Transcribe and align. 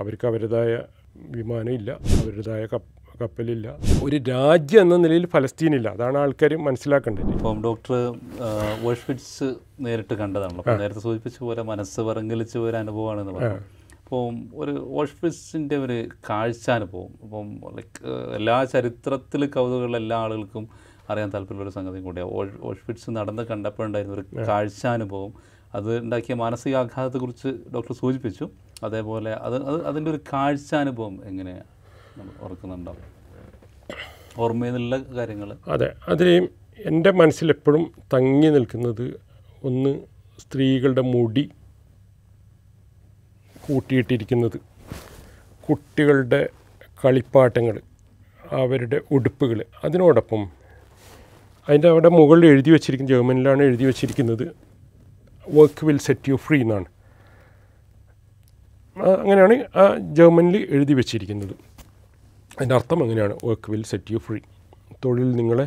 അവർക്ക് 0.00 0.26
അവരുടേതായ 0.26 0.72
വിമാനം 1.36 1.74
ഇല്ല 1.80 1.90
അവരുടേതായ 2.20 2.66
കപ്പ 2.72 2.86
കപ്പലില്ല. 3.22 3.68
ഒരു 4.04 4.16
രാജ്യം 4.28 4.82
എന്ന 4.82 4.96
നിലയിൽ 4.96 5.24
ഫലസ്തീനില്ല. 5.26 5.88
അതാണ് 5.96 6.18
ആൾക്കാർ 6.18 6.52
മനസ്സിലാക്കേണ്ടത്. 6.68 7.26
ഇപ്പം 7.32 7.56
ഡോക്ടർ 7.64 7.94
ഓഷ്വിറ്റ്സ് 8.90 9.48
നേരിട്ട് 9.80 10.14
കണ്ടതാണല്ലോ. 10.14 10.62
അപ്പോൾ 10.62 10.78
നേരത്തെ 10.82 11.00
സൂചിപ്പിച്ച 11.00 11.38
പോലെ 11.38 11.62
മനസ്സ് 11.62 12.00
പറങ്കലിച്ച 12.00 12.54
ഒരു 12.58 12.76
അനുഭവമാണെന്ന് 12.76 13.32
പറഞ്ഞു. 13.32 13.58
അപ്പോൾ 14.04 14.22
ഒരു 14.54 14.72
ഓഷ്വിറ്റ്സിന്റെ 15.00 15.76
ഒരു 15.76 15.98
കാഴ്ചാനുഭവം 16.28 17.10
അപ്പം 17.24 17.50
ലൈക്ക് 17.76 18.00
എല്ലാ 18.38 18.56
ചരിത്രത്തിൽ 18.64 19.46
കൗതുകമുള്ള 19.56 19.96
എല്ലാ 19.96 20.16
ആളുകൾക്കും 20.16 20.64
അറിയാൻ 21.10 21.28
താല്പര്യമുള്ള 21.34 21.70
സംഗതി 21.70 22.00
കൂടിയാണ് 22.00 22.32
ഓഷ് 22.38 22.56
ഓഷ്വിറ്റ്സ് 22.62 23.10
നടന്ന് 23.10 23.42
കണ്ടപ്പോഴുണ്ടായിരുന്ന 23.42 24.16
ഒരു 24.18 24.26
കാഴ്ചാനുഭവം. 24.48 25.32
അത് 25.74 25.98
ഉണ്ടാക്കിയ 25.98 26.34
മാനസികാഘാതത്തെക്കുറിച്ച് 26.34 27.48
ഡോക്ടർ 27.74 27.94
സൂചിപ്പിച്ചു. 28.02 28.48
അതേപോലെ 28.82 29.32
അത് 29.46 29.56
അത് 29.68 29.78
അതിന്റെ 29.88 30.10
ഒരു 30.10 30.20
കാഴ്ചാനുഭവം 30.32 31.14
നമ്മൾ 32.18 32.32
ഓർക്കുന്നുണ്ടാവും 32.46 33.06
ഓർമ്മയിൽ 34.44 34.76
കാര്യങ്ങൾ. 35.18 35.50
അതെ 35.74 35.88
അതിൽ 36.08 36.28
എന്റെ 36.90 37.10
മനസ്സിലെപ്പോഴും 37.20 37.82
തങ്ങി 38.14 38.50
നിൽക്കുന്നത് 38.56 39.06
ഒന്ന് 39.68 39.92
സ്ത്രീകളുടെ 40.42 41.02
മുടി 41.14 41.44
കൂട്ടിയിട്ടിരിക്കുന്നത് 43.66 44.58
കുട്ടികളുടെ 45.66 46.40
കളിപ്പാട്ടങ്ങൾ 47.02 47.76
അവരുടെ 48.60 48.98
ഉടുപ്പുകൾ. 49.16 49.58
അതിനോടൊപ്പം 49.84 50.40
അതിന്റെ 51.68 51.88
അവിടെ 51.92 52.10
മുകളിൽ 52.18 52.46
എഴുതി 52.52 52.70
വച്ചിരിക്കുന്ന 52.74 53.10
ജർമ്മനിലാണ് 53.12 53.62
എഴുതി 53.68 53.84
വച്ചിരിക്കുന്നത് 53.90 54.46
work 55.46 55.84
will 55.86 56.00
set 56.06 56.30
you 56.30 56.36
free 56.46 56.58
എന്നാണ്. 56.64 56.88
അങ്ങനെയാണ് 59.02 59.78
ആ 59.78 59.96
ജർമ്മനിൽ 59.96 60.66
എഴുതി 60.70 60.92
വെച്ചിരിക്കുന്നത്. 60.92 61.54
അതിന്റെ 62.56 62.74
അർത്ഥം 62.74 63.02
അങ്ങനെയാണ്. 63.02 63.38
Work 63.44 63.70
will 63.70 63.82
set 63.82 64.12
you 64.12 64.18
free 64.18 64.38
തൊഴിൽ 65.04 65.32
നിങ്ങളെ 65.32 65.66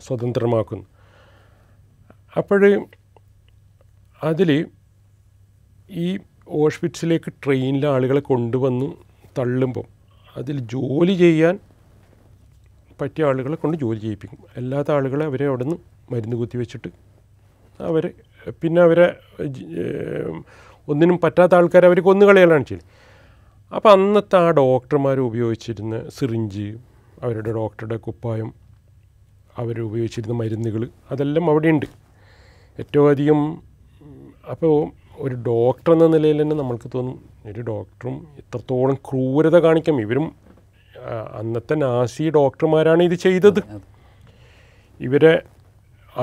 സ്വതന്ത്രമാക്കുന്നു. 0.00 0.84
അപ്പോൾ 2.36 2.88
അതിൽ 4.22 4.66
ഈ 5.90 6.18
ഓഷ്വിറ്റ്സിലേക്ക് 6.48 7.32
ട്രെയിനിലെ 7.44 7.88
ആളുകളെ 7.88 8.20
കൊണ്ടുവന്ന് 8.20 8.86
തള്ളുമ്പം 9.38 9.86
അതിൽ 10.36 10.58
ജോലി 10.58 11.12
ചെയ്യാൻ 11.12 11.58
പറ്റിയ 13.00 13.24
ആളുകളെ 13.24 13.56
കൊണ്ട് 13.56 13.76
ജോലി 13.76 13.98
ചെയ്യിപ്പിക്കും. 13.98 14.38
അല്ലാത്ത 14.56 14.90
ആളുകളെ 14.90 15.24
അവരെ 15.24 15.46
അവിടെ 15.46 15.64
നിന്ന് 15.64 15.76
മരുന്ന് 16.12 16.36
കുത്തി 16.36 16.56
വെച്ചിട്ട് 16.56 16.88
അവർ 17.80 18.12
പിന്നെ 18.62 18.82
അവരെ 18.82 19.16
ഒന്നിനും 20.88 21.16
പറ്റാത്ത 21.22 21.54
ആൾക്കാരെ 21.54 21.86
അവർ 21.86 22.00
കൊന്നുകളയലാണ് 22.00 22.64
ചെയ്യുന്നത് 22.64 22.94
അപ്പോൾ 23.74 23.90
അന്നത്തെ 23.92 24.36
ആ 24.36 24.50
ഡോക്ടർമാർ 24.50 25.18
ഉപയോഗിച്ചിരുന്ന 25.20 26.08
സിറിഞ്ച് 26.08 26.66
അവരുടെ 27.22 27.52
ഡോക്ടറുടെ 27.52 27.96
കുപ്പായം 27.96 28.50
അവർ 29.58 29.80
ഉപയോഗിച്ചിരുന്ന 29.80 30.34
മരുന്നുകൾ 30.34 30.82
അതെല്ലാം 31.10 31.50
അവിടെയുണ്ട്. 31.50 31.86
ഏറ്റവും 32.78 33.10
അധികം 33.10 33.40
അപ്പോൾ 34.50 34.74
ഒരു 35.18 35.34
ഡോക്ടർ 35.34 35.92
എന്ന 35.92 36.06
നിലയിൽ 36.06 36.42
തന്നെ 36.42 36.56
നമ്മൾക്ക് 36.56 36.88
തോന്നും 36.94 37.16
ഒരു 37.46 37.60
ഡോക്ടറും 37.60 38.16
ഇത്രത്തോളം 38.38 38.96
ക്രൂരത 39.06 39.56
കാണിക്കാം 39.58 40.00
ഇവരും 40.00 40.26
അന്നത്തെ 41.34 41.74
നാസി 41.74 42.24
ഡോക്ടർമാരാണ് 42.30 43.02
ഇത് 43.02 43.14
ചെയ്തത്. 43.14 43.60
ഇവരെ 45.00 45.34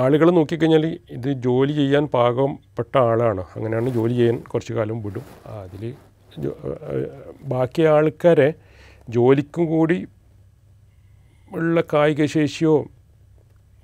ആളുകൾ 0.02 0.28
നോക്കിക്കഴിഞ്ഞാൽ 0.38 0.86
ഇത് 1.18 1.30
ജോലി 1.46 1.74
ചെയ്യാൻ 1.74 2.04
പാകപ്പെട്ട 2.16 2.94
ആളാണ്. 3.10 3.44
അങ്ങനെയാണ് 3.56 3.90
ജോലി 3.98 4.16
ചെയ്യാൻ 4.20 4.38
കുറച്ച് 4.52 4.74
കാലം 4.78 4.98
വിടും. 5.04 5.26
അതിൽ 5.64 5.84
ബാക്കി 7.54 7.84
ആൾക്കാരെ 7.96 8.50
ജോലിക്കും 9.16 9.66
കൂടി 9.74 9.98
ഉള്ള 11.58 11.84
കായിക 11.94 12.26
ശേഷിയോ 12.38 12.74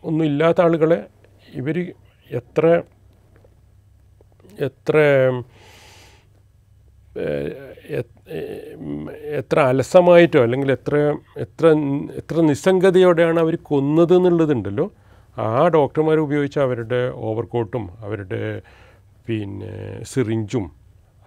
ഒന്നും 0.04 0.26
ഇല്ലാത്ത 0.26 0.60
ആളുകളെ 0.68 1.00
ഇവർ 1.60 1.78
എത്ര 2.40 2.66
എത്ര 4.68 4.98
എത്ര 9.40 9.58
അലസമായിട്ടോ 9.72 10.40
അല്ലെങ്കിൽ 10.46 10.70
എത്ര 10.78 10.96
എത്ര 11.46 11.66
എത്ര 12.20 12.36
നിസ്സംഗതയോടെയാണ് 12.50 13.40
അവർ 13.40 13.56
കൊന്നത് 13.72 14.14
എന്നുള്ളതുണ്ടല്ലോ. 14.18 14.86
ആ 15.38 15.68
ഡോക്ടർമാർ 15.68 16.18
ഉപയോഗിച്ച 16.18 16.60
അവരുടെ 16.60 17.10
ഓവർകോട്ടും 17.28 17.90
അവരുടെ 18.00 18.62
പിന്നെ 19.28 20.04
സിറിഞ്ചും 20.04 20.72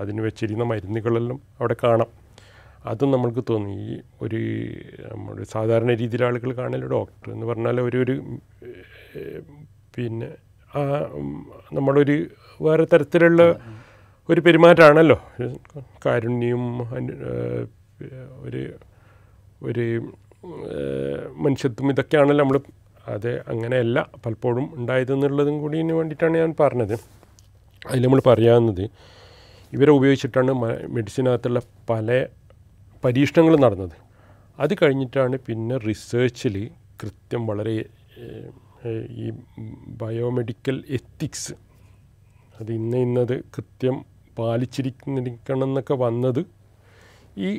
അതിന് 0.00 0.20
വെച്ചിരുന്ന 0.20 0.65
മരുന്നുകളെല്ലാം 0.65 1.41
അവിടെ 1.59 1.76
കാണാം. 1.84 2.06
അതും 2.87 3.10
നമ്മൾക്ക് 3.10 3.44
തോന്നി. 3.50 3.75
ഈ 3.84 4.00
ഒരു 4.22 4.41
നമ്മുടെ 5.12 5.44
സാധാരണ 5.44 5.94
രീതിയിൽ 5.94 6.25
ആളുകൾ 6.25 6.53
കാണൽ 6.53 6.88
ഡോക്ടർ 6.88 7.32
എന്ന് 7.32 7.47
പറഞ്ഞാൽ 7.47 7.81
ഒരു 7.81 7.98
ഒരു 7.98 8.16
പിന്നെ 9.97 10.28
ആ 10.76 10.81
നമ്മളൊരു 11.72 12.16
വേറെ 12.62 12.84
തരത്തിലുള്ള 12.84 13.42
ഒരു 14.28 14.41
പെരുമാറ്റമാണല്ലോ. 14.41 15.19
കാരുണ്യം 16.06 16.82
ഒരു 18.42 18.75
ഒരു 19.62 20.12
മനുഷ്യത്വം 21.36 21.91
ഇതൊക്കെയാണല്ലോ 21.91 22.44
നമ്മൾ 22.44 22.59
അത് 23.12 23.31
അങ്ങനെയല്ല 23.53 23.98
പലപ്പോഴും 24.25 24.66
ഉണ്ടായതെന്നുള്ളതും 24.78 25.56
കൂടി 25.62 25.76
ഇതിന് 25.78 25.94
വേണ്ടിയിട്ടാണ് 25.98 26.37
ഞാൻ 26.38 26.53
പറഞ്ഞത്. 26.60 26.94
അതിൽ 27.82 28.03
നമ്മൾ 28.06 28.20
പറയാവുന്നത് 28.31 28.84
ഇവരെ 29.72 29.92
ഉപയോഗിച്ചിട്ടാണ് 29.98 30.53
മെഡിസിനകത്തുള്ള 30.97 31.60
പല 31.91 32.09
പരീക്ഷണങ്ങൾ 33.04 33.54
നടന്നത്. 33.56 33.97
അത് 34.59 34.72
കഴിഞ്ഞിട്ടാണ് 34.82 35.37
പിന്നെ 35.47 35.76
റിസേർച്ചിൽ 35.88 36.56
കൃത്യം 37.03 37.42
വളരെ 37.47 37.76
ഈ 39.22 39.26
ബയോമെഡിക്കൽ 40.03 40.76
എത്തിക്സ് 40.98 41.54
അത് 42.60 42.71
ഇന്ന 42.72 42.97
ഇന്നത് 42.97 43.36
കൃത്യം 43.54 43.97
പാലിച്ചിരിക്കണം 44.38 45.65
എന്നൊക്കെ 45.69 45.94
വന്നത് 45.94 46.42
ഈ 47.38 47.50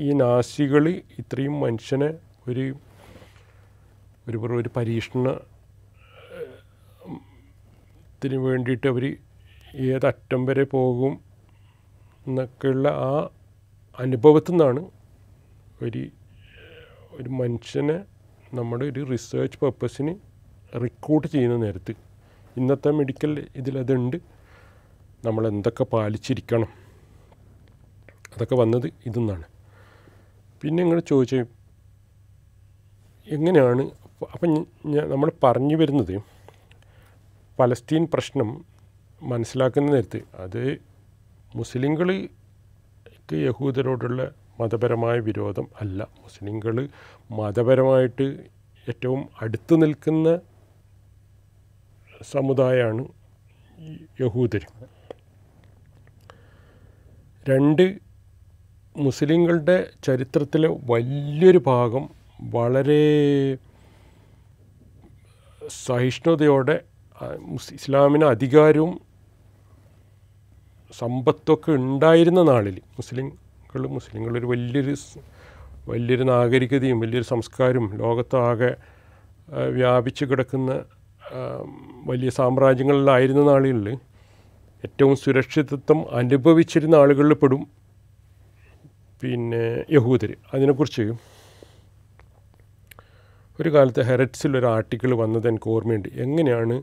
ഈ 0.00 0.08
നാസികൾ 0.12 0.84
ഇത്രയും 1.20 1.54
മനുഷ്യനെ 1.60 2.10
ഒരു 2.48 2.64
ഒരു 4.28 4.38
ഒരു 4.58 4.70
പരീക്ഷണ 4.76 5.26
ത്തിന് 8.22 8.38
വേണ്ടിയിട്ട് 8.44 8.86
അവർ 8.90 9.04
ഏതറ്റം 9.86 10.40
വരെ 10.46 10.64
പോകും 10.72 11.12
എന്നൊക്കെയുള്ള 12.26 12.88
ആ 13.08 13.12
അനുഭവത്തിൽ 13.98 14.54
നിന്നാണ് 14.54 14.80
ഒരു 15.82 16.02
ഒരു 17.18 17.28
മനുഷ്യനെ 17.40 17.96
നമ്മുടെ 18.54 18.84
ഒരു 18.84 19.02
റിസേർച്ച് 19.12 19.58
പർപ്പസിന് 19.58 20.14
റിക്രൂട്ട് 20.76 21.26
ചെയ്യുന്ന 21.26 21.56
നേരത്ത് 21.64 21.94
ഇന്നത്തെ 22.56 22.90
മെഡിക്കൽ 22.90 23.32
ഇതിലതുണ്ട് 23.56 24.18
നമ്മൾ 25.24 25.44
എന്തൊക്കെ 25.48 25.84
പാലിച്ചിരിക്കണം? 25.84 26.70
അതൊക്കെ 28.34 28.54
വന്നത് 28.54 28.88
ഇതെന്നാണ്. 29.08 29.46
പിന്നെ 30.62 30.80
നിങ്ങൾ 30.82 31.00
ചോദിച്ച 31.10 31.34
എങ്ങനെയാണ് 33.26 33.84
അപ്പം 34.20 34.52
നമ്മൾ 35.12 35.32
പറഞ്ഞു 35.42 35.76
വരുന്നത് 35.76 36.14
പലസ്തീൻ 37.58 38.04
പ്രശ്നം 38.06 38.48
മനസ്സിലാക്കുന്ന 39.22 39.90
നേരത്ത് 39.90 40.20
അത് 40.38 40.62
മുസ്ലിങ്ങൾക്ക് 41.54 42.18
യഹൂദരോടുള്ള 43.42 44.20
മതപരമായ 44.58 45.16
വിരോധം 45.20 45.66
അല്ല. 45.80 46.00
മുസ്ലിങ്ങൾ 46.22 46.76
മതപരമായിട്ട് 47.30 48.26
ഏറ്റവും 48.86 49.28
അടുത്ത് 49.40 49.82
നിൽക്കുന്ന 49.82 50.28
സമുദായമാണ് 52.30 53.02
യഹൂദർ 54.20 54.62
രണ്ട് 57.46 57.84
മുസ്ലിങ്ങളുടെ 58.96 59.76
ചരിത്രത്തിലെ 60.04 60.68
വലിയൊരു 60.84 61.58
ഭാഗം 61.66 62.04
വളരെ 62.50 63.02
സഹിഷ്ണുതയോടെ 65.78 66.76
ഇസ്ലാമിന് 67.76 68.26
അധികാരവും 68.30 68.92
സമ്പത്തൊക്കെ 70.90 71.70
ഉണ്ടായിരുന്ന 71.78 72.42
നാളിൽ 72.48 72.76
മുസ്ലിങ്ങൾ 72.96 73.36
മുസ്ലിങ്ങളൊരു 73.94 74.46
വലിയൊരു 74.46 74.94
സ്- 74.96 75.22
വലിയൊരു 75.86 76.24
നാഗരികതയും 76.30 77.00
വലിയൊരു 77.00 77.26
സംസ്കാരവും 77.26 77.88
ലോകത്താകെ 77.98 78.70
വ്യാപിച്ചു 79.74 80.24
കിടക്കുന്ന 80.24 80.70
വലിയ 82.06 82.30
സാമ്രാജ്യങ്ങളിലായിരുന്ന 82.36 83.42
നാളുകളിൽ 83.48 83.88
ഏറ്റവും 84.84 85.14
സുരക്ഷിതത്വം 85.16 86.00
അനുഭവിച്ചിരുന്ന 86.14 86.96
ആളുകളിൽ 86.96 87.34
പെടും 87.34 87.62
പിന്നെ 89.22 89.62
യഹൂദർ 89.92 90.30
അതിനെക്കുറിച്ച് 90.52 91.04
ഒരു 93.60 93.70
കാലത്ത് 93.74 94.00
ഹെററ്റ്സിൽ 94.00 94.52
ഒരു 94.58 94.66
ആർട്ടിക്കിൾ 94.66 95.14
വന്നത് 95.14 95.46
എനിക്ക് 95.48 95.70
ഓർമ്മയുണ്ട്. 95.70 96.08
എങ്ങനെയാണ് 96.24 96.82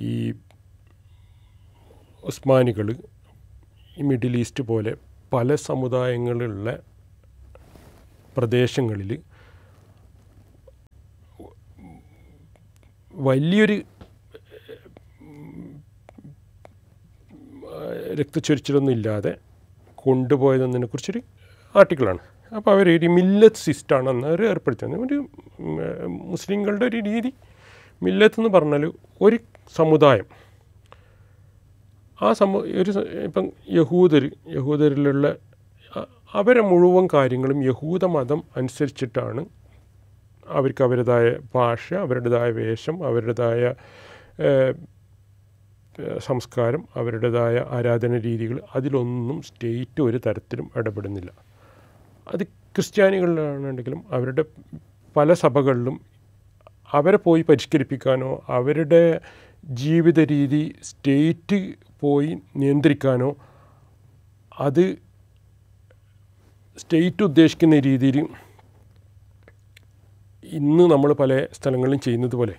ഈ 0.00 0.12
ഉസ്മാനികൾ 2.24 2.86
ഈ 3.98 4.02
മിഡിൽ 4.02 4.36
ഈസ്റ്റ് 4.36 4.64
പോലെ 4.64 4.92
പല 5.32 5.54
സമുദായങ്ങളുള്ള 5.54 6.78
പ്രദേശങ്ങളിൽ 8.36 9.10
വലിയൊരു 13.14 13.76
രക്തച്ചൊരിച്ചിലൊന്നും 18.20 18.92
ഇല്ലാതെ 18.92 19.32
കൊണ്ടുപോയതെന്നതിനെ 20.04 20.86
കുറിച്ചൊരു 20.86 21.20
ആർട്ടിക്കിളാണ്. 21.76 22.22
അപ്പോൾ 22.52 22.70
അവർ 22.70 22.86
ഒരു 22.96 23.06
മില്ലത്ത് 23.06 23.56
സിസ്റ്റാണ് 23.56 24.08
അന്ന് 24.08 24.26
അവർ 24.28 24.40
ഏർപ്പെടുത്തിയത് 24.50 24.96
ഒരു 25.06 25.18
മുസ്ലിങ്ങളുടെ 26.32 26.84
ഒരു 26.90 26.96
രീതി. 26.96 27.30
മില്ലത്ത് 28.02 28.40
എന്ന് 28.40 28.50
പറഞ്ഞാൽ 28.56 28.92
ഒരു 29.26 29.36
സമുദായം. 29.76 30.26
ആ 32.18 32.32
സമു 32.32 32.58
ഒരു 32.80 32.90
ഇപ്പം 33.28 33.46
യഹൂദർ 33.78 34.24
യഹൂദരിലുള്ള 34.56 35.36
അവരെ 36.34 36.60
മുഴുവൻ 36.60 37.08
കാര്യങ്ങളും 37.14 37.58
യഹൂദ 37.64 38.04
മതം 38.04 38.40
അനുസരിച്ചിട്ടാണ് 38.56 39.42
അവർക്ക് 40.46 40.82
അവരുടേതായ 40.84 41.26
ഭാഷ 41.54 41.94
അവരുടേതായ 41.94 42.50
വേഷം 42.50 42.96
അവരുടേതായ 43.08 43.74
സംസ്കാരം 46.28 46.82
അവരുടേതായ 47.00 47.56
ആരാധന 47.76 48.16
രീതികൾ 48.18 48.60
അതിലൊന്നും 48.76 49.42
സ്റ്റേറ്റ് 49.42 50.00
ഒരു 50.02 50.20
തരത്തിലും 50.26 50.70
ഇടപെടുന്നില്ല. 50.76 51.30
അത് 52.26 52.42
ക്രിസ്ത്യാനികളിലാണെങ്കിലും 52.74 54.00
അവരുടെ 54.14 54.42
പല 55.16 55.32
സഭകളിലും 55.42 55.96
അവരെ 56.90 57.18
പോയി 57.18 57.42
പരിഷ്കരിപ്പിക്കാനോ 57.42 58.30
അവരുടെ 58.56 59.02
ജീവിത 59.64 60.20
രീതി 60.32 60.60
സ്റ്റേറ്റ് 60.88 61.58
പോയി 62.02 62.30
നിയന്ത്രിക്കാനോ 62.56 63.30
അത് 64.52 64.84
സ്റ്റേറ്റ് 66.78 67.22
ഉദ്ദേശിക്കുന്ന 67.22 67.76
രീതിയിൽ 67.80 68.18
ഇന്ന് 70.44 70.84
നമ്മൾ 70.92 71.10
പല 71.20 71.32
സ്ഥലങ്ങളിലും 71.52 72.00
ചെയ്യുന്നത് 72.00 72.34
പോലെ 72.40 72.56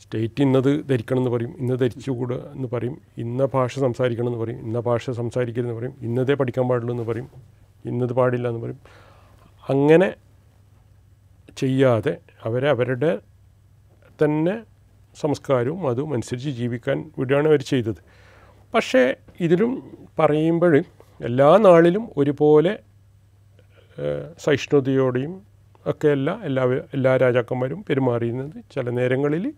സ്റ്റേറ്റ് 0.00 0.42
ഇന്നത് 0.44 0.70
ധരിക്കണം 0.90 1.20
എന്ന് 1.20 1.30
പറയും 1.30 1.52
ഇന്ന് 1.60 1.74
ധരിച്ചുകൂടുക 1.80 2.38
എന്ന് 2.54 2.68
പറയും 2.74 2.94
ഇന്ന 3.16 3.44
ഭാഷ 3.54 3.72
സംസാരിക്കണം 3.78 4.28
എന്ന് 4.30 4.40
പറയും 4.42 4.60
ഇന്ന 4.66 4.78
ഭാഷ 4.80 5.10
സംസാരിക്കരുതെന്ന് 5.18 5.76
പറയും 5.80 5.94
ഇന്നതേ 6.06 6.34
പഠിക്കാൻ 6.34 6.66
പാടുള്ളൂ 6.70 6.92
എന്ന് 6.94 7.06
പറയും. 7.10 7.28
ഇന്നത് 7.84 8.12
പാടില്ല 8.12 8.48
എന്ന് 8.48 8.60
പറയും. 8.60 8.80
അങ്ങനെ 9.70 10.14
ചെയ്യാതെ 11.56 12.18
അവരെ 12.44 12.68
അവരുടെ 12.70 13.18
തന്നെ 14.24 14.64
സംസ്കാരവും 15.20 15.88
അതും 15.88 16.12
അനുസരിച്ച് 16.12 16.50
ജീവിക്കാൻ 16.50 17.12
വിടുകയാണ് 17.18 17.48
അവർ 17.48 17.62
ചെയ്തത്. 17.62 18.00
പക്ഷേ 18.74 19.16
ഇതിലും 19.40 19.72
പറയുമ്പോൾ 20.18 20.74
എല്ലാ 21.20 21.56
നാളിലും 21.56 22.04
ഒരുപോലെ 22.16 22.78
സഹിഷ്ണുതയോടെയും 24.38 25.42
ഒക്കെയല്ല 25.86 26.30
എല്ലാ 26.44 26.64
എല്ലാ 26.94 27.16
രാജാക്കന്മാരും 27.16 27.84
പെരുമാറിയിരുന്നത്. 27.88 28.64
ചില 28.74 28.90
നേരങ്ങളിൽ 28.90 29.54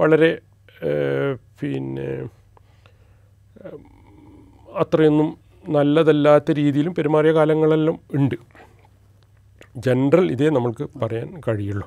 വളരെ 0.00 0.40
പിന്നെ 1.60 2.28
അത്രയൊന്നും 4.74 5.45
നല്ലതല്ലാത്ത 5.74 6.52
രീതിയിലും 6.52 6.94
പെരുമാറിയ 6.94 7.32
കാലങ്ങളെല്ലാം 7.32 7.96
ഉണ്ട്. 8.14 8.34
ജനറൽ 9.76 10.26
ഇതേ 10.32 10.48
നമ്മൾക്ക് 10.50 10.84
പറയാൻ 11.02 11.28
കഴിയുള്ളൂ. 11.48 11.86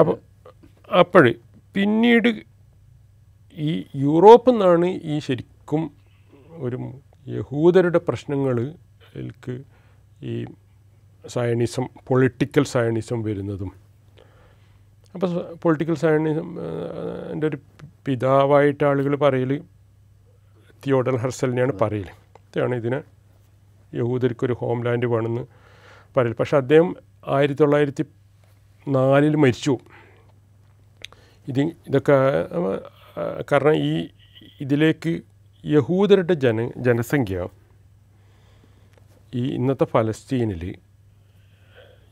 അപ്പോൾ 0.00 0.16
അപ്പോഴേ 1.00 1.32
പിന്നീട് 1.74 2.28
ഈ 3.58 3.70
യൂറോപ്പിൽ 3.96 4.52
നിന്നാണ് 4.52 4.88
ഈ 5.12 5.18
ശരിക്കും 5.18 5.82
ഒരു 6.66 6.78
യഹൂദരുടെ 7.26 8.00
പ്രശ്നങ്ങൾക്ക് 8.08 9.54
ഈ 10.22 10.34
സയണിസം 11.28 11.84
പൊളിറ്റിക്കൽ 12.08 12.64
സയണിസം 12.64 13.22
വരുന്നതും. 13.22 13.70
അപ്പോൾ 15.14 15.28
പൊളിറ്റിക്കൽ 15.62 15.94
സയണിസം 15.94 16.48
എന്റെ 17.32 17.46
ഒരു 17.46 17.58
പിതാവായിട്ട് 18.06 18.84
ആളുകൾ 18.84 19.16
പറയൽ 19.16 19.52
തിയോഡൽ 20.84 21.16
ഹർസലിനെയാണ് 21.16 21.72
പറയൽ 21.80 22.08
ഇതാണ് 22.56 22.74
ഇതിന് 22.74 23.02
യഹൂദർക്കൊരു 23.96 24.52
ഹോംലാൻഡ് 24.60 25.06
വേണമെന്ന് 25.06 25.44
പറയൽ. 26.16 26.32
പക്ഷെ 26.32 26.56
അദ്ദേഹം 26.56 26.96
ആയിരത്തി 27.28 27.60
തൊള്ളായിരത്തി 27.60 28.04
നാലിൽ 28.88 29.36
മരിച്ചു. 29.36 29.78
ഇത് 31.48 31.60
ഇതൊക്കെ 31.60 32.16
കാരണം 33.52 33.74
ഈ 33.74 34.08
ഇതിലേക്ക് 34.60 35.22
യഹൂദരുടെ 35.64 36.34
ജന 36.34 36.70
ജനസംഖ്യ 36.76 37.48
ഈ 39.34 39.42
ഇന്നത്തെ 39.54 39.84
ഫലസ്തീനിൽ 39.84 40.62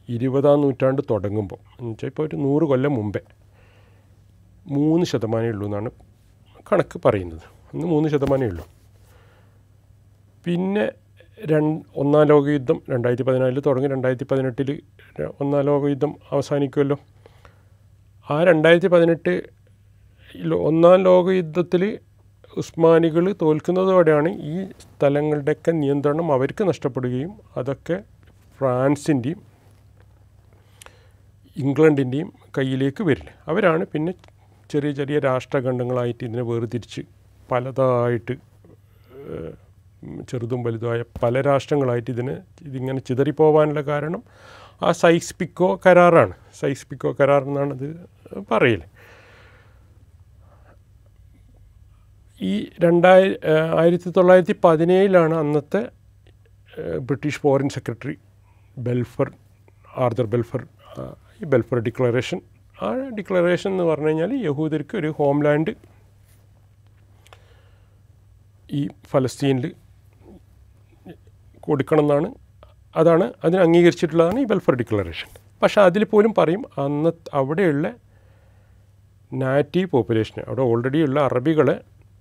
ഇരുപതാം 0.08 0.61
നൂറ്റാണ്ട് 0.61 1.02
തുടങ്ങുമ്പോൾ 1.11 1.61
എന്നുവെച്ചാൽ 1.79 2.08
ഇപ്പോൾ 2.08 2.26
ഒരു 2.29 2.37
നൂറ് 2.37 2.62
കൊല്ലം 2.62 2.94
മുമ്പേ 2.94 3.20
മൂന്ന് 4.67 5.06
ശതമാനമേ 5.06 5.50
ഉള്ളൂ 5.50 5.67
എന്നാണ് 5.67 5.91
കണക്ക് 6.73 7.00
പറയുന്നത്. 7.05 7.46
അന്ന് 7.73 7.87
മൂന്ന് 7.87 8.08
ശതമാനമേ 8.08 8.49
ഉള്ളൂ. 8.49 8.64
പിന്നെ 10.49 10.85
രണ്ട് 11.50 11.83
ഒന്നാം 11.97 12.23
ലോകയുദ്ധം 12.29 12.79
രണ്ടായിരത്തി 12.91 13.23
പതിനാലിൽ 13.23 13.61
തുടങ്ങി 13.61 13.89
രണ്ടായിരത്തി 13.89 14.27
പതിനെട്ടിൽ 14.31 14.71
ഒന്നാം 15.41 15.62
ലോകയുദ്ധം 15.65 16.12
അവസാനിക്കുമല്ലോ 16.31 16.97
ആ 18.27 18.37
രണ്ടായിരത്തി 18.43 18.87
പതിനെട്ട് 18.87 19.35
ഒന്നാം 20.69 20.97
ലോകയുദ്ധത്തിൽ 21.03 21.83
ഉസ്മാനികൾ 22.56 23.25
തോൽക്കുന്നതോടെയാണ് 23.43 24.31
ഈ 24.53 24.55
സ്ഥലങ്ങളുടെയൊക്കെ 24.85 25.73
നിയന്ത്രണം 25.73 26.33
അവർക്ക് 26.33 26.62
നഷ്ടപ്പെടുകയും 26.69 27.33
അതൊക്കെ 27.56 27.97
ഫ്രാൻസിന്റെയും 28.59 29.41
ഇംഗ്ലണ്ടിന്റെയും 31.56 32.29
കയ്യിലേക്ക് 32.59 33.03
വരില്ല. 33.03 33.31
അവരാണ് 33.47 33.85
പിന്നെ 33.93 34.12
ചെറിയ 34.71 34.93
ചെറിയ 34.93 35.19
രാഷ്ട്രഖണ്ഡങ്ങളായിട്ട് 35.19 36.23
ഇതിനെ 36.25 36.43
വേർതിരിച്ച് 36.43 37.03
പലതായിട്ട് 37.51 38.35
ചെറുതും 40.29 40.62
വലുതുമായ 40.62 41.05
പല 41.23 41.41
രാഷ്ട്രങ്ങളായിട്ട് 41.41 42.11
ഇതിന് 42.11 42.35
ഇതിങ്ങനെ 42.62 43.00
ചിതറിപ്പോവാനുള്ള 43.00 43.81
കാരണം 43.81 44.23
ആ 44.83 44.93
സൈക്സ് 44.93 45.35
പിക്കോ 45.35 45.81
കരാറാണ്. 45.87 46.35
സൈക്സ് 46.61 46.87
പിക്കോ 46.87 47.17
കരാർ 47.21 47.43
എന്നാണ് 47.43 47.73
ഇത് 47.75 47.97
പറയൽ 48.50 48.83
ഈ 52.41 52.71
രണ്ടായി 52.85 53.39
ആയിരത്തി 53.79 54.11
തൊള്ളായിരത്തി 54.17 54.55
പതിനേഴിലാണ് 54.65 55.35
അന്നത്തെ 55.35 55.91
British 56.99 57.41
foreign 57.41 57.69
secretary 57.69 58.19
Balfour 58.79 59.32
Arthur 59.96 60.27
Balfour 60.27 60.67
ഈ 61.43 61.44
ബെൽഫർ 61.44 61.79
ഡിക്ലറേഷൻ. 61.79 62.41
ആ 62.82 62.89
ഡിക്ലറേഷൻ 63.19 63.70
എന്ന് 63.70 63.84
പറഞ്ഞു 63.84 64.06
കഴിഞ്ഞാൽ 64.06 64.32
യഹൂദർക്ക് 64.46 64.96
ഒരു 64.96 65.15
ഹോംലാൻഡ് 65.19 65.75
ഈ 68.70 68.89
ഫലസ്തീനിൽ 69.06 69.75
കൊടുക്കണം 71.69 72.05
എന്നാണ് 72.05 72.29
അതാണ് 72.94 73.32
അതിന് 73.44 73.60
അംഗീകരിച്ചിട്ടുള്ളതാണ് 73.63 74.41
ഈ 74.41 74.44
വെൽഫെയർ 74.44 74.77
ഡിക്ലറേഷൻ 74.77 75.29
പക്ഷേ 75.63 75.81
അതിൽ 75.82 76.05
പോലും 76.05 76.32
പറയും 76.39 76.63
അന്ന് 76.79 77.10
അവിടെയുള്ള 77.32 77.87
നാറ്റീവ് 79.32 79.89
പോപ്പുലേഷൻ 79.89 80.37
അവിടെ 80.46 80.63
ഓൾറെഡി 80.63 80.98
ഉള്ള 80.98 81.20
അറബികളെ 81.20 81.77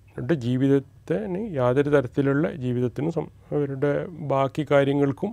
അവരുടെ 0.07 0.33
ജീവിതത്തിന് 0.33 1.41
യാതൊരു 1.55 1.89
തരത്തിലുള്ള 1.89 2.45
ജീവിതത്തിനും 2.55 3.27
അവരുടെ 3.51 3.91
ബാക്കി 4.27 4.63
കാര്യങ്ങൾക്കും 4.71 5.31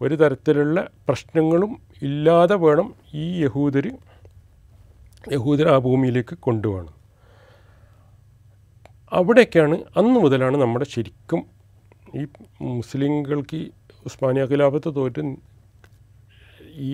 ഒരു 0.00 0.14
തരത്തിലുള്ള 0.14 0.78
പ്രശ്നങ്ങളും 1.08 1.72
ഇല്ലാതെ 2.02 2.56
വേണം 2.56 2.88
ഈ 3.14 3.26
യഹൂദർ 3.42 3.86
യഹൂദർ 5.32 5.66
ആ 5.68 5.78
ഭൂമിയിലേക്ക് 5.78 6.34
കൊണ്ടുപോകണം. 6.40 6.94
അവിടെയൊക്കെയാണ് 9.12 9.76
അന്ന് 9.96 10.18
മുതലാണ് 10.20 10.56
നമ്മുടെ 10.56 10.86
ശരിക്കും 10.86 11.40
ഈ 12.20 12.22
മുസ്ലിങ്ങൾക്ക് 12.76 13.58
ഈ 13.60 13.64
ഉസ്മാനിയ 14.08 14.42
ഖിലാഫത്ത് 14.52 14.90
തോറ്റ് 14.96 15.22
ഈ 16.88 16.90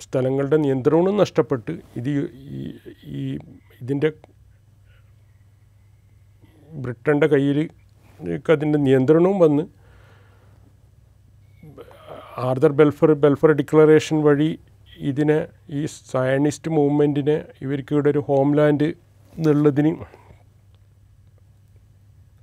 സ്ഥലങ്ങളുടെ 0.00 0.56
നിയന്ത്രണവും 0.64 1.16
നഷ്ടപ്പെട്ട് 1.22 1.72
ഇത് 1.98 2.10
ഈ 3.18 3.22
ഇതിന്റെ 3.80 4.10
ബ്രിട്ടന്റെ 6.84 7.26
കയ്യിൽ 7.34 7.58
അതിന്റെ 8.54 8.78
നിയന്ത്രണവും 8.86 9.38
വന്ന് 9.44 9.64
ആർദർ 12.48 12.72
ബെൽഫർ 12.78 13.10
ബെൽഫർ 13.24 13.50
ഡിക്ലറേഷൻ 13.60 14.16
വഴി 14.22 14.50
ഇതിനെ 15.10 15.38
ഈ 15.78 15.80
സയനിസ്റ്റ് 16.12 16.70
മൂവ്മെന്റിനെ 16.70 17.36
ഇവർക്ക് 17.64 17.92
ഇവിടെ 17.94 18.08
ഒരു 18.10 18.20
ഹോംലാൻഡ് 18.28 18.88
എന്നുള്ളതിന് 19.34 19.92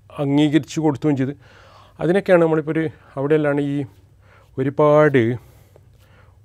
അംഗീകരിച്ചു 0.09 0.79
കൊടുത്തുകയും 0.81 1.17
ചെയ്ത്. 1.17 1.33
അതിനൊക്കെയാണ് 2.01 2.41
നമ്മളിപ്പോൾ 2.41 2.71
ഒരു 2.71 2.89
അവിടെയെല്ലാം 3.15 3.61
ഈ 3.61 3.85
ഒരുപാട് 4.57 5.23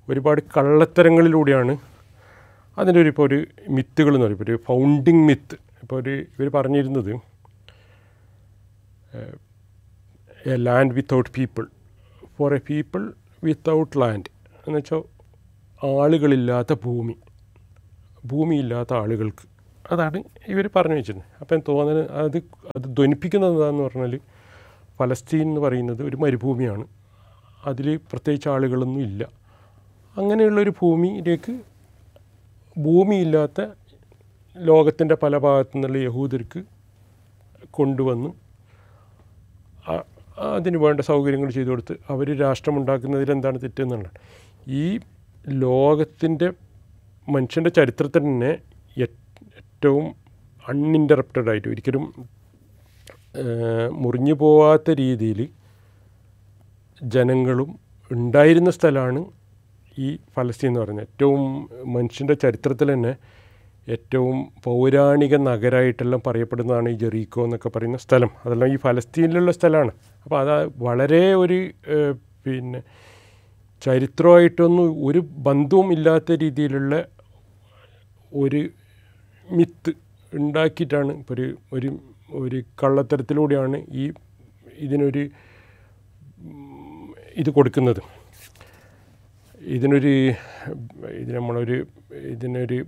ഒരുപാട് 0.09 0.41
കള്ളത്തരങ്ങളിലൂടെയാണ് 0.57 1.77
അതിന്റെ 2.77 3.01
ഒരു 3.01 3.09
ഇപ്പോൾ 3.09 3.25
ഒരു 3.27 3.47
മിത്തുകൾ 3.69 4.13
എന്ന് 4.15 4.25
പറയും. 4.25 4.43
ഒരു 4.43 4.59
ഫൗണ്ടിങ് 4.65 5.27
മിത്ത് 5.27 5.55
ഇപ്പോൾ 5.83 6.01
ഒരു 6.01 6.09
ഇവർ 6.09 6.49
പറഞ്ഞിരുന്നത് 6.49 7.11
a 10.51 10.55
land 10.55 10.93
without 10.93 11.29
people. 11.37 11.65
For 12.37 12.53
a 12.53 12.59
people 12.69 13.13
without 13.43 14.01
land. 14.01 14.29
എന്ന് 14.67 14.77
വെച്ചാൽ 14.77 15.03
ആളുകളില്ലാത്ത 15.85 16.73
ഭൂമി. 16.73 17.15
ഭൂമിയില്ലാത്ത 18.25 18.93
ആളുകൾക്ക്. 18.93 19.45
അതാണ് 19.91 20.23
ഇവർ 20.47 20.69
പറഞ്ഞു 20.75 20.95
വെച്ചിരുന്നത്. 20.95 21.29
അപ്പം 21.41 21.59
തോന്നുന്നത് 21.67 22.11
അത് 22.11 22.37
അത് 22.75 22.83
ധ്വനിപ്പിക്കുന്നത് 22.97 23.51
എന്താണെന്ന് 23.51 23.83
പറഞ്ഞാൽ 23.83 24.19
ഫലസ്തീൻ 24.99 25.41
എന്ന് 25.41 25.61
പറയുന്നത് 25.61 26.03
ഒരു 26.03 26.15
മരുഭൂമിയാണ്. 26.15 26.85
അതിൽ 27.65 27.97
പ്രത്യേകിച്ച് 27.97 28.49
ആളുകളൊന്നും 28.49 29.01
ഇല്ല. 29.01 29.29
അങ്ങനെയുള്ളൊരു 30.17 30.69
ഭൂമിയിലേക്ക് 30.69 31.59
ഭൂമിയില്ലാത്ത 32.79 33.61
ലോകത്തിന്റെ 34.57 35.15
പല 35.15 35.37
ഭാഗത്തു 35.37 35.69
നിന്നുള്ള 35.75 35.97
യഹൂദർക്ക് 35.97 36.63
കൊണ്ടുവന്ന്. 37.71 38.29
അതിന് 40.39 40.77
വേണ്ട 40.77 41.01
സൗകര്യങ്ങൾ 41.01 41.49
ചെയ്തു 41.51 41.69
കൊടുത്ത് 41.69 41.93
അവർ 42.09 42.39
രാഷ്ട്രമുണ്ടാക്കുന്നതിൽ 42.39 43.31
എന്താണ് 43.31 43.61
തെറ്റെന്നുള്ളത് 43.61 44.11
ഈ 44.69 44.99
ലോകത്തിന്റെ 45.47 46.51
മനുഷ്യന്റെ 47.29 47.69
ചരിത്രത്തിൽ 47.69 48.19
തന്നെ 48.19 48.57
ഏറ്റവും 49.01 50.15
അൺഇന്ററപ്റ്റഡ് 50.69 51.49
ആയിട്ട് 51.49 51.67
ഒരിക്കലും 51.67 52.29
മുറിഞ്ഞു 53.91 54.33
പോവാത്ത 54.33 54.91
രീതിയിൽ 54.91 55.39
ജനങ്ങളും 57.03 57.79
ഉണ്ടായിരുന്ന 58.11 58.69
സ്ഥലമാണ് 58.71 59.21
ഈ 59.99 60.09
ഫലസ്തീൻ 60.35 60.69
എന്ന് 60.69 60.79
പറയുന്നത്. 60.79 61.07
ഏറ്റവും 61.07 61.41
മനുഷ്യന്റെ 61.95 62.33
ചരിത്രത്തിൽ 62.33 62.93
തന്നെ 62.93 63.13
ഏറ്റവും 63.89 64.37
പൗരാണിക 64.63 65.35
നഗരമായിട്ടെല്ലാം 65.49 66.21
പറയപ്പെടുന്നതാണ് 66.27 66.89
ഈ 66.89 66.93
ജെറീക്കോ 66.93 67.43
എന്നൊക്കെ 67.43 67.69
പറയുന്ന 67.69 67.97
സ്ഥലം. 67.97 68.31
അതെല്ലാം 68.45 68.73
ഈ 68.73 68.77
ഫലസ്തീനിലുള്ള 68.85 69.51
സ്ഥലമാണ്. 69.51 69.91
അപ്പോൾ 70.25 70.37
അത് 70.41 70.71
വളരെ 70.87 71.33
ഒരു 71.33 71.59
പിന്നെ 72.45 72.81
ചരിത്രമായിട്ടൊന്നും 73.81 75.05
ഒരു 75.05 75.19
ബന്ധവും 75.19 75.93
ഇല്ലാത്ത 75.93 76.31
രീതിയിലുള്ള 76.43 76.93
ഒരു 78.33 78.61
മിത്ത് 79.47 79.91
ഉണ്ടാക്കിയിട്ടാണ് 80.33 81.23
ഒരു 81.31 81.57
ഒരു 81.73 81.89
ഒരു 82.29 82.63
കള്ളത്തരത്തിലൂടെയാണ് 82.83 83.77
ഈ 83.91 84.11
ഇതിനൊരു 84.85 85.29
ഇത് 87.37 87.49
കൊടുക്കുന്നത്. 87.49 88.01
ഇതിനൊരു 89.75 90.11
ഇത് 91.21 91.31
നമ്മളൊരു 91.35 91.87
ഇതിനൊരു 92.33 92.85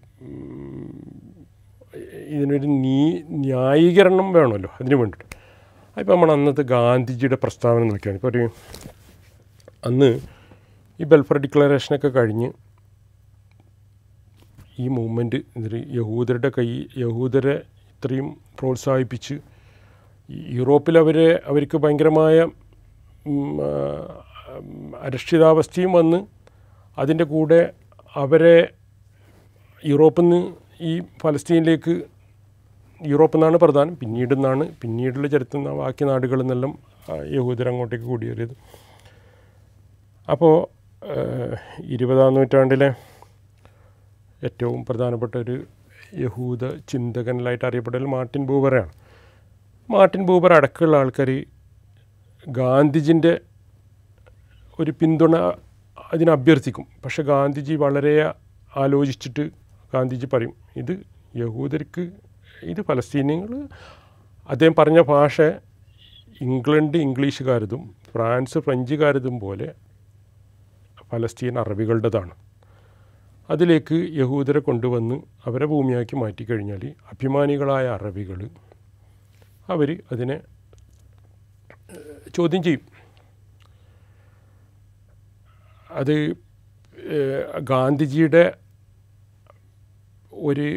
ഇതിനൊരു 2.36 2.67
നീ 2.84 3.00
ന്യായീകരണം 3.43 4.34
വേണമല്ലോ 4.34 4.69
അതിന് 4.79 4.96
വേണ്ടിയിട്ട്. 4.96 5.38
അപ്പോൾ 5.98 6.12
നമ്മൾ 6.13 6.31
അന്നത്തെ 6.31 6.62
ഗാന്ധിജിയുടെ 6.62 7.36
പ്രസ്താവന 7.36 7.84
നോക്കിയാണ്. 7.84 8.17
ഇപ്പോൾ 8.19 8.27
ഒരു 8.27 8.43
അന്ന് 9.86 10.19
ഈ 11.00 11.03
ബെൽഫർ 11.03 11.38
ഡിക്ലറേഷനൊക്കെ 11.38 12.08
കഴിഞ്ഞ് 12.08 12.51
ഈ 14.79 14.88
മൂവ്മെന്റ് 14.88 15.39
യഹൂദരുടെ 16.00 16.50
കൈ 16.57 16.67
യഹൂദരെ 16.98 17.55
ഇത്രയും 17.93 18.27
പ്രോത്സാഹിപ്പിച്ച് 18.59 19.36
യൂറോപ്പിൽ 20.50 20.95
അവരെ 20.98 21.29
അവർക്ക് 21.45 21.77
ഭയങ്കരമായ 21.77 22.38
അരക്ഷിതാവസ്ഥയും 25.01 25.91
വന്ന് 25.91 26.19
അതിന്റെ 26.98 27.24
കൂടെ 27.24 27.59
അവരെ 28.13 28.57
യൂറോപ്പിൽ 29.83 30.25
നിന്ന് 30.29 30.39
ഈ 30.81 30.93
ഫലസ്തീനിലേക്ക് 31.21 31.93
യൂറോപ്പിൽ 33.01 33.38
നിന്നാണ് 33.38 33.57
പ്രധാനം 33.57 33.93
പിന്നീട് 33.95 34.33
നിന്നാണ് 34.33 34.63
പിന്നീടുള്ള 34.81 35.27
ചരിത്രം 35.27 35.63
ബാക്കി 35.81 36.03
നാടുകളിൽ 36.03 36.43
നിന്നെല്ലാം 36.43 36.74
യഹൂദർ 37.36 37.67
അങ്ങോട്ടേക്ക് 37.67 38.05
കുടിയേറിയത്. 38.05 38.55
അപ്പോൾ 40.27 40.55
ഇരുപതാം 41.95 42.33
നൂറ്റാണ്ടിലെ 42.33 42.89
ഏറ്റവും 44.43 44.86
പ്രധാനപ്പെട്ട 44.86 45.36
ഒരു 45.36 45.65
യഹൂദ 46.13 46.65
ചിന്തകനിലായിട്ട് 46.89 47.65
അറിയപ്പെടൽ 47.65 48.05
മാർട്ടിൻ 48.05 48.46
ബൂബറാണ് 48.46 48.91
മാർട്ടിൻ 49.91 50.25
ബൂബർ 50.25 50.53
അടക്കമുള്ള 50.53 50.98
ആൾക്കാർ 50.98 51.29
ഗാന്ധിജിന്റെ 52.48 53.41
ഒരു 54.79 54.91
പിന്തുണ 54.91 55.36
അതിനെ 56.13 56.31
അഭ്യർത്ഥിക്കും. 56.31 56.86
പക്ഷെ 57.05 57.24
ഗാന്ധിജി 57.24 57.74
വളരെ 57.74 58.34
ആലോചിച്ചിട്ട് 58.75 59.43
ഗാന്ധിജി 59.93 60.25
പറയും 60.25 60.53
ഇത് 60.77 60.93
യഹൂദർക്ക് 61.36 62.12
ഇത് 62.63 62.81
ഫലസ്തീനികൾ 62.81 63.67
അദ്ദേഹം 64.50 64.75
പറഞ്ഞ 64.79 65.01
ഭാഷ 65.01 65.41
ഇംഗ്ലണ്ട് 66.41 66.98
ഇംഗ്ലീഷുകാരതും 66.98 67.96
ഫ്രാൻസ് 68.12 68.58
ഫ്രഞ്ചുകാരതും 68.58 69.39
പോലെ 69.39 69.74
ഫലസ്തീൻ 71.12 71.60
അറബികളുടേതാണ്. 71.60 72.34
അതിലേക്ക് 73.53 73.98
യഹൂദരെ 74.22 74.60
കൊണ്ടുവന്ന് 74.60 75.15
അവരെ 75.46 75.65
ഭൂമിയാക്കി 75.65 76.15
മാറ്റിക്കഴിഞ്ഞാൽ 76.15 76.84
അഭിമാനികളായ 77.12 77.86
അറബികൾ 77.98 78.39
അവർ 79.74 79.89
അതിനെ 80.12 80.38
ചോദ്യം 82.36 82.62
ചെയ്യും. 82.63 82.84
അത് 85.91 86.15
ഗാന്ധിജിയുടെ 87.72 88.44
ഒരു 90.48 90.68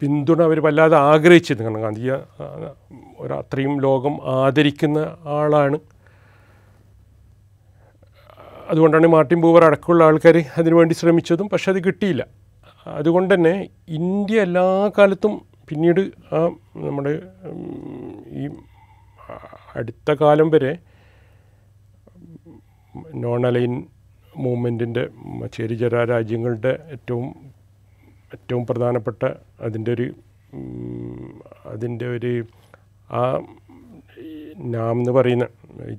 പിന്തുണ 0.00 0.40
അവർ 0.48 0.58
വല്ലാതെ 0.66 0.96
ആഗ്രഹിച്ചിരുന്നു. 1.10 1.64
കാരണം 1.64 1.84
ഗാന്ധിജി 1.86 2.10
ഒരു 3.22 3.32
അത്രയും 3.40 3.74
ലോകം 3.86 4.14
ആദരിക്കുന്ന 4.38 4.98
ആളാണ്. 5.38 5.78
അതുകൊണ്ടാണ് 8.70 9.06
മാർട്ടിൻ 9.06 9.40
ബൂവർ 9.40 9.64
അടക്കമുള്ള 9.64 10.04
ആൾക്കാർ 10.04 10.36
അതിനുവേണ്ടി 10.58 10.94
ശ്രമിച്ചതും 10.94 11.48
പക്ഷെ 11.48 11.70
അത് 11.70 11.84
കിട്ടിയില്ല. 11.84 12.22
അതുകൊണ്ട് 12.86 13.34
തന്നെ 13.34 13.54
ഇന്ത്യ 13.88 14.42
എല്ലാ 14.42 14.64
കാലത്തും 14.98 15.32
പിന്നീട് 15.68 16.00
ആ 16.34 16.40
നമ്മുടെ 16.76 17.12
ഈ 18.32 18.44
അടുത്ത 19.76 20.10
കാലം 20.20 20.50
വരെ 20.50 20.72
നോൺ 23.14 23.46
അലൈൻ 23.46 23.74
മൂവ്മെന്റിന്റെ 24.36 25.02
ചേരിചേരാ 25.54 26.04
രാജ്യങ്ങളുടെ 26.04 26.78
ഏറ്റവും 26.90 27.28
ഏറ്റവും 28.34 28.66
പ്രധാനപ്പെട്ട 28.66 29.22
അതിന്റെ 29.60 29.92
ഒരു 29.92 30.06
അതിന്റെ 31.66 32.06
ഒരു 32.06 32.32
ആ 33.10 33.22
നാം 34.74 34.98
എന്ന് 34.98 35.12
പറയുന്ന 35.12 35.46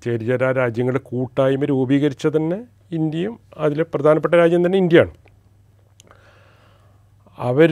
ചേരിചേരാ 0.04 0.50
രാജ്യങ്ങളുടെ 0.52 1.02
കൂട്ടായ്മ 1.10 1.66
രൂപീകരിച്ച 1.72 2.28
തന്നെ 2.36 2.60
ഇന്ത്യയും 2.98 3.34
അതിലെ 3.66 3.84
പ്രധാനപ്പെട്ട 3.94 4.34
രാജ്യം 4.42 4.62
തന്നെ 4.66 4.78
ഇന്ത്യയാണ്. 4.84 5.12
അവർ 7.50 7.72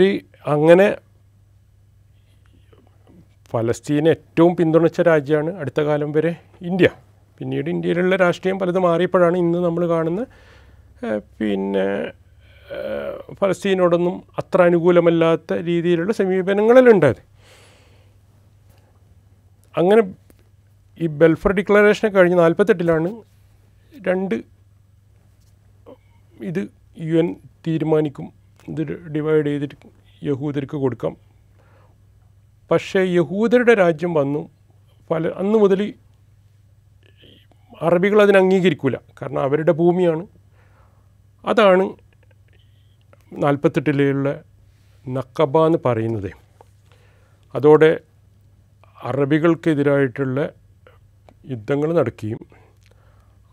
അങ്ങനെ 0.56 0.88
ഫലസ്തീനെ 3.54 4.10
ഏറ്റവും 4.16 4.52
പിന്തുണച്ച 4.58 5.02
രാജ്യമാണ് 5.12 5.52
അടുത്ത 5.62 5.80
കാലം 5.88 6.10
വരെ 6.18 6.32
ഇന്ത്യ. 6.70 6.90
പിന്നീട് 7.40 7.68
ഇന്ത്യയിലുള്ള 7.74 8.16
രാഷ്ട്രീയം 8.24 8.58
പലത് 8.62 8.80
മാറിയപ്പോഴാണ് 8.86 9.38
ഇന്ന് 9.44 9.60
നമ്മൾ 9.66 9.84
കാണുന്ന 9.94 10.22
പിന്നെ 11.40 11.86
ഫലസ്തീനോടൊന്നും 13.40 14.16
അത്ര 14.42 14.62
അനുകൂലമല്ലാത്ത 14.70 15.54
രീതിയിലുള്ള 15.70 16.14
സമീപനങ്ങളെല്ലാം 16.20 16.94
ഉണ്ടായത്. 16.96 17.22
അങ്ങനെ 19.76 20.02
ഈ 21.00 21.08
ബെൽഫർ 21.08 21.52
ഡിക്ലറേഷനെ 21.52 22.12
കഴിഞ്ഞ് 22.12 22.40
നാൽപ്പത്തെട്ടിലാണ് 22.40 23.22
രണ്ട് 24.08 24.36
ഇത് 26.42 26.68
യു 26.98 27.18
എൻ 27.18 27.36
തീരുമാനിക്കും. 27.68 28.34
ഇത് 28.70 29.08
ഡിവൈഡ് 29.12 29.46
ചെയ്തിട്ട് 29.46 29.76
യഹൂദർക്ക് 30.24 30.78
കൊടുക്കാം. 30.78 31.18
പക്ഷേ 32.72 33.00
യഹൂദരുടെ 33.00 33.74
രാജ്യം 33.74 34.14
വന്നു. 34.14 34.50
പല 35.12 35.28
അന്ന് 35.28 35.60
മുതൽ 35.60 35.94
അറബികൾ 37.82 38.22
അതിനെ 38.22 38.40
അംഗീകരിക്കില്ല 38.40 39.00
കാരണം 39.22 39.42
അവരുടെ 39.42 39.72
ഭൂമിയാണ്. 39.72 40.28
അതാണ് 41.46 41.90
നാൽപ്പത്തെട്ടിലുള്ള 43.44 44.42
നക്കബ 45.08 45.66
എന്ന് 45.66 45.78
പറയുന്നത്. 45.86 46.32
അതോടെ 47.56 48.00
അറബികൾക്കെതിരായിട്ടുള്ള 49.04 50.50
യുദ്ധങ്ങൾ 51.50 51.90
നടക്കുകയും 52.00 52.42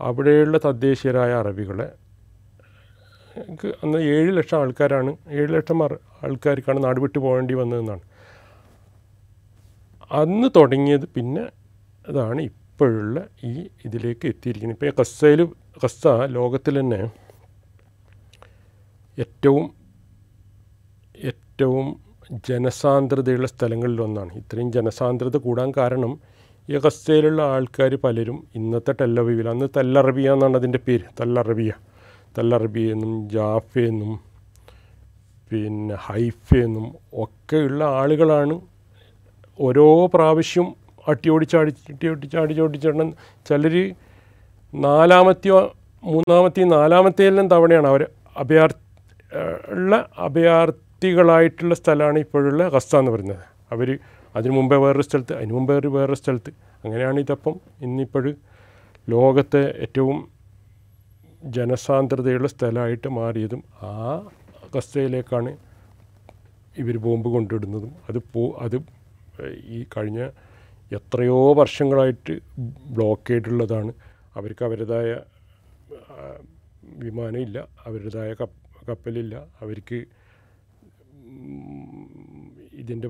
അവിടെയുള്ള 0.01 0.57
തദ്ദേശീയരായ 0.65 1.33
അറബികളെ 1.43 1.89
അന്ന് 3.85 3.99
ഏഴ് 4.15 4.31
ലക്ഷം 4.37 4.59
ആൾക്കാരാണ് 4.63 5.11
ഏഴ് 5.39 5.49
ലക്ഷം 5.55 5.81
ആൾക്കാർക്കാണ് 6.27 6.85
നാട് 6.85 6.99
വിട്ടു 7.01 7.19
പോകേണ്ടി 7.19 7.55
വന്നതെന്നാണ്. 7.55 8.05
അന്ന് 10.11 10.49
തുടങ്ങിയത് 10.57 11.07
പിന്നെ 11.17 11.45
അതാണ് 12.09 12.41
ഇപ്പോഴുള്ള 12.51 13.19
ഈ 13.45 13.53
ഇതിലേക്ക് 13.85 14.27
എത്തിയിരിക്കുന്നത്. 14.33 14.77
ഇപ്പോൾ 14.79 14.97
കസ്സയിൽ 15.01 15.41
കസ്സ 15.85 16.07
ലോകത്തിൽ 16.37 16.75
തന്നെ 16.81 17.01
ഏറ്റവും 19.19 19.65
ഏറ്റവും 21.31 21.87
ജനസാന്ദ്രതയുള്ള 22.49 23.47
സ്ഥലങ്ങളിലൊന്നാണ് 23.47 24.33
ഇത്രയും 24.41 24.71
ജനസാന്ദ്രത 24.73 25.37
കൂടാൻ 25.37 25.69
കാരണം 25.77 26.13
ഈ 26.69 26.79
ഗസയിലുള്ള 26.79 27.43
ആൾക്കാർ 27.43 27.95
പലരും 27.95 28.39
ഇന്നത്തെ 28.55 28.93
ടെല്ലവീവിൽ 28.93 29.49
അന്ന് 29.49 29.67
തെല്ലറബിയ 29.77 30.33
എന്നാണ് 30.33 30.57
അതിന്റെ 30.57 30.81
പേര് 30.87 31.05
തെല്ലറബിയ 31.21 31.73
തെല്ലറബിയ 32.39 32.93
എന്നും 32.93 33.29
ജാഫ 33.29 33.79
എന്നും 33.79 34.13
പിന്നെ 35.51 35.97
ഹൈഫ 35.97 36.55
എന്നും 36.57 36.87
ഒക്കെയുള്ള 37.15 37.85
ആളുകളാണ് 37.85 38.61
ഓരോ 39.59 40.07
പ്രാവശ്യം 40.07 40.67
അട്ടിയോടിച്ചാടി 41.07 41.73
അട്ടിയോടിച്ചാടി 41.93 42.55
ചോടിച്ചാടണം 42.55 43.11
ചിലർ 43.49 43.77
നാലാമത്തെയോ 44.75 45.59
മൂന്നാമത്തെയും 46.03 46.69
നാലാമത്തെയെല്ലാം 46.69 47.47
തവണയാണ് 47.49 47.87
അവർ 47.87 48.03
അഭയാർ 48.37 48.71
ഉള്ള 49.71 49.93
അഭയാർത്ഥികളായിട്ടുള്ള 50.19 51.75
സ്ഥലമാണ് 51.75 52.19
ഇപ്പോഴുള്ള 52.19 52.63
അഗസ്ത 52.65 52.97
എന്ന് 52.97 53.11
പറയുന്നത്. 53.11 53.45
അവർ 53.71 53.89
അതിനു 54.37 54.53
മുമ്പേ 54.53 54.77
വേറൊരു 54.77 55.05
സ്ഥലത്ത് 55.09 55.35
അതിനു 55.39 55.55
മുമ്പേ 55.55 55.75
ഒരു 55.79 55.89
വേറൊരു 55.89 56.19
സ്ഥലത്ത്. 56.23 56.51
അങ്ങനെയാണ് 56.85 57.19
ഇതപ്പം 57.21 57.55
ഇന്നിപ്പോൾ 57.81 58.27
ലോകത്തെ 59.11 59.63
ഏറ്റവും 59.85 60.19
ജനസാന്ദ്രതയുള്ള 61.57 62.49
സ്ഥലമായിട്ട് 62.49 63.09
മാറിയതും 63.19 63.63
ആ 63.83 63.93
അവസ്ഥയിലേക്കാണ് 64.67 65.51
ഇവർ 66.79 66.97
ബോംബ് 66.97 67.29
കൊണ്ടിടുന്നതും. 67.29 67.93
അത് 68.09 68.19
പോ 68.33 68.43
അത് 68.65 68.77
ഈ 69.77 69.79
കഴിഞ്ഞ 69.97 70.21
എത്രയോ 70.93 71.39
വർഷങ്ങളായിട്ട് 71.61 72.35
ബ്ലോക്കേഡുള്ളതാണ്. 72.97 73.93
അവർക്ക് 74.37 74.65
അവരുടേതായ 74.65 75.11
വിമാനം 77.05 77.05
വിമാനമില്ല 77.05 77.59
അവരുടേതായ 77.87 78.31
കപ്പ 78.41 78.55
കപ്പലില്ല. 78.91 79.35
അവർക്ക് 79.63 79.99
ഇതിന്റെ 82.83 83.09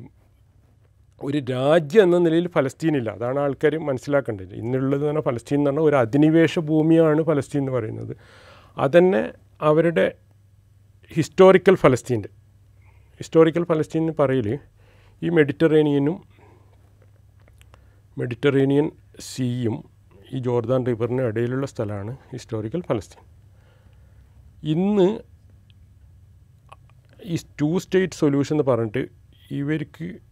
ഒരു 1.23 1.39
രാജ്യം 1.39 2.03
എന്ന 2.03 2.19
നിലയിൽ 2.19 2.49
ഫലസ്തീനില്ല. 2.49 3.11
അതാണ് 3.11 3.39
ആൾക്കാർ 3.39 3.79
മനസ്സിലാക്കേണ്ടത്. 3.79 4.55
ഇന്നുള്ളത് 4.55 5.05
പറഞ്ഞാൽ 5.05 5.23
ഫലസ്തീൻ 5.23 5.59
എന്ന് 5.59 5.71
പറഞ്ഞാൽ 5.71 5.89
ഒരു 5.89 5.97
അധിനിവേശ 5.97 6.59
ഭൂമിയാണ് 6.59 7.23
ഫലസ്തീൻ 7.23 7.63
എന്ന് 7.63 7.73
പറയുന്നത്. 7.73 8.17
അതന്നെ 8.79 9.33
അവരുടെ 9.61 10.15
ഹിസ്റ്റോറിക്കൽ 11.15 11.75
ഫലസ്തീന്റെ 11.75 12.29
ഹിസ്റ്റോറിക്കൽ 13.19 13.65
ഫലസ്തീൻ 13.65 14.03
എന്ന് 14.03 14.13
പറയൽ 14.19 14.59
ഈ 15.23 15.29
മെഡിറ്ററേനിയനും 15.29 16.23
മെഡിറ്ററേനിയൻ 18.19 18.91
സീയും 19.21 19.85
ഈ 20.33 20.39
ജോർദാൻ 20.39 20.87
റിവറിന് 20.87 21.23
ഇടയിലുള്ള 21.23 21.67
സ്ഥലമാണ് 21.67 22.17
ഹിസ്റ്റോറിക്കൽ 22.33 22.81
ഫലസ്തീൻ. 22.81 23.25
ഇന്ന് 24.71 25.19
ഈ 27.25 27.37
ടു 27.61 27.79
സ്റ്റേറ്റ് 27.79 28.13
സൊല്യൂഷൻ 28.13 28.55
എന്ന് 28.55 28.73
പറഞ്ഞിട്ട് 28.73 29.09
ഇവർക്ക് 29.51 30.26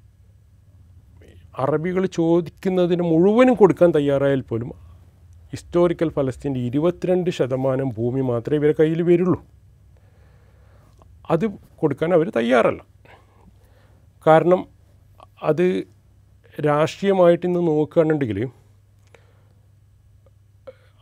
അറബികൾ 1.58 2.06
ചോദിക്കുന്നതിന് 2.06 3.02
മുഴുവനും 3.02 3.54
കൊടുക്കാൻ 3.54 3.90
തയ്യാറായാൽ 3.90 4.40
പോലും 4.40 4.70
ഹിസ്റ്റോറിക്കൽ 5.50 6.08
ഫലസ്തീന്റെ 6.08 6.60
ഇരുപത്തിരണ്ട് 6.60 7.30
ശതമാനം 7.30 7.88
ഭൂമി 7.88 8.20
മാത്രമേ 8.20 8.56
ഇവരെ 8.56 8.74
കയ്യിൽ 8.78 9.02
വരുള്ളൂ. 9.02 9.40
അത് 11.30 11.44
കൊടുക്കാൻ 11.76 12.14
അവർ 12.14 12.30
തയ്യാറല്ല. 12.36 12.82
കാരണം 14.26 14.66
അത് 15.42 15.84
രാഷ്ട്രീയമായിട്ട് 16.66 17.46
ഇന്ന് 17.46 17.60
നോക്കുകയാണെന്നുണ്ടെങ്കിൽ 17.68 18.48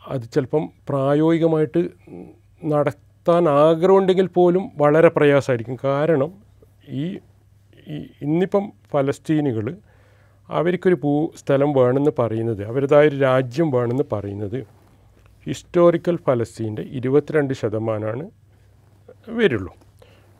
അത് 0.08 0.22
ചിലപ്പം 0.22 0.72
പ്രായോഗികമായിട്ട് 0.88 1.90
നടത്താൻ 2.64 3.48
ആഗ്രഹമുണ്ടെങ്കിൽ 3.48 4.26
പോലും 4.26 4.70
വളരെ 4.76 5.08
പ്രയാസമായിരിക്കും. 5.08 5.78
കാരണം 5.84 6.32
ഈ 6.88 7.18
ഇന്നിപ്പം 8.22 8.72
ഫലസ്തീനികൾ 8.92 9.76
അവർക്കൊരു 10.52 10.94
ഭൂ 10.94 11.12
സ്ഥലം 11.40 11.72
വേണമെന്ന് 11.72 12.12
പറയുന്നത് 12.18 12.62
അവരുടേതായ 12.64 13.08
ഒരു 13.08 13.16
രാജ്യം 13.16 13.70
വേണമെന്ന് 13.70 14.04
പറയുന്നത് 14.12 14.58
ഹിസ്റ്റോറിക്കൽ 15.46 16.16
ഫലസ്തീന്റെ 16.26 16.82
ഇരുപത്തിരണ്ട് 16.82 17.54
ശതമാനമാണ് 17.54 18.24
വരുള്ളൂ. 19.28 19.72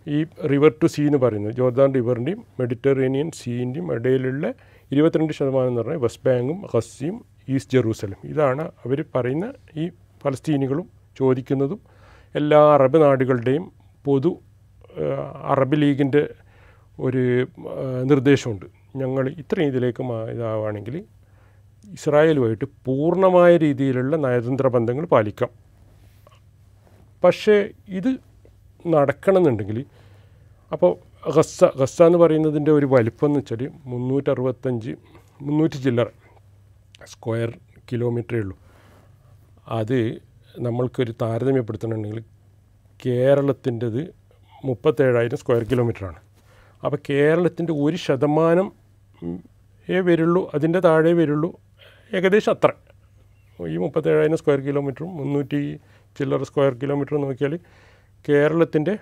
ഈ 0.07 0.19
റിവർ 0.53 0.73
ടു 0.83 0.87
സീ 0.87 1.03
എന്ന് 1.07 1.19
പറയുന്നത് 1.19 1.53
ജോർദാൻ 1.53 1.95
റിവറിന്റെയും 1.95 2.41
മെഡിറ്ററേനിയൻ 2.61 3.31
സീന്റെയും 3.31 3.93
ഇടയിലുള്ള 3.95 4.55
ഇരുപത്തിരണ്ട് 4.91 5.33
ശതമാനം 5.33 5.69
എന്ന് 5.69 5.81
പറഞ്ഞാൽ 5.81 5.99
വെസ്റ്റ് 5.99 6.25
ബാങ്കും 6.27 6.59
ഹസ്സിയും 6.75 7.17
ഈസ്റ്റ് 7.49 7.73
ജെറൂസലം 7.73 8.21
ഇതാണ് 8.25 8.63
അവർ 8.85 9.05
പറയുന്ന 9.15 9.47
ഈ 9.77 9.85
ഫലസ്തീനികളും 10.23 10.87
ചോദിക്കുന്നതും 11.17 11.81
എല്ലാ 12.35 12.61
അറബ് 12.75 13.03
നാടുകളുടെയും 13.03 13.73
പൊതു 14.05 14.33
അറബ് 15.45 15.77
ലീഗിന്റെ 15.83 16.23
ഒരു 17.01 17.47
നിർദ്ദേശമുണ്ട്. 18.05 18.67
ഞങ്ങൾ 18.97 19.29
ഇത്രയും 19.29 19.69
ഇതിലേക്ക് 19.69 20.03
ഇതാവുകയാണെങ്കിൽ 20.31 21.05
ഇസ്രായേലുമായിട്ട് 21.93 22.65
പൂർണമായ 22.65 23.57
രീതിയിലുള്ള 23.57 24.17
നയതന്ത്ര 24.17 24.67
ബന്ധങ്ങൾ 24.67 25.05
പാലിക്കാം. 25.07 25.51
പക്ഷേ 27.25 27.69
ഇത് 27.89 28.11
നടക്കണമെന്നുണ്ടെങ്കിൽ 28.87 29.87
അപ്പോൾ 30.73 31.13
ഗസ്സ 31.37 31.65
ഗസ്സ 31.65 32.03
എന്ന് 32.03 32.19
പറയുന്നതിന്റെ 32.19 32.71
ഒരു 32.73 32.87
വലിപ്പം 32.87 33.27
എന്ന് 33.27 33.39
വെച്ചാൽ 33.39 33.71
മുന്നൂറ്ററുപത്തഞ്ച് 33.85 34.95
മുന്നൂറ്റി 35.43 35.77
ചില്ലറ 35.77 36.09
സ്ക്വയർ 37.07 37.59
കിലോമീറ്ററേ 37.93 38.39
ഉള്ളൂ. 38.39 38.57
അത് 39.69 40.21
നമ്മൾക്കൊരു 40.59 41.15
താരതമ്യപ്പെടുത്തണമെങ്കിൽ 41.23 42.25
കേരളത്തിന്റെത് 43.07 44.15
മുപ്പത്തേഴായിരം 44.65 45.39
സ്ക്വയർ 45.39 45.63
കിലോമീറ്ററാണ്. 45.65 46.21
അപ്പോൾ 46.85 46.99
കേരളത്തിന്റെ 47.11 47.73
ഒരു 47.73 47.97
ശതമാനം 47.97 48.82
ഏ 49.91 50.01
വരുള്ളൂ 50.01 50.51
അതിന്റെ 50.55 50.81
താഴെ 50.81 51.13
വരുള്ളൂ. 51.13 51.53
ഏകദേശം 52.13 52.53
അത്ര. 52.53 52.73
ഈ 53.69 53.77
മുപ്പത്തേഴായിരം 53.77 54.37
സ്ക്വയർ 54.37 54.61
കിലോമീറ്ററും 54.61 55.17
മുന്നൂറ്റി 55.17 55.81
ചില്ലറ 56.19 56.43
സ്ക്വയർ 56.43 56.75
കിലോമീറ്റർ 56.75 57.21
നോക്കിയാൽ 57.21 57.59
കേരളത്തിന്റെ 58.29 58.99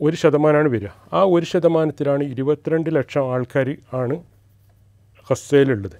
ഒരു 0.00 0.16
ശതമാനമാണ് 0.16 0.68
വരിക. 0.68 0.88
ആ 1.12 1.22
ഒരു 1.22 1.44
ശതമാനത്തിലാണ് 1.44 2.24
ഇരുപത്തിരണ്ട് 2.24 2.94
ലക്ഷം 2.94 3.32
ആൾക്കാർ 3.32 3.76
ആണ് 3.92 4.16
ഹസ്സയിലുള്ളത്. 5.30 5.96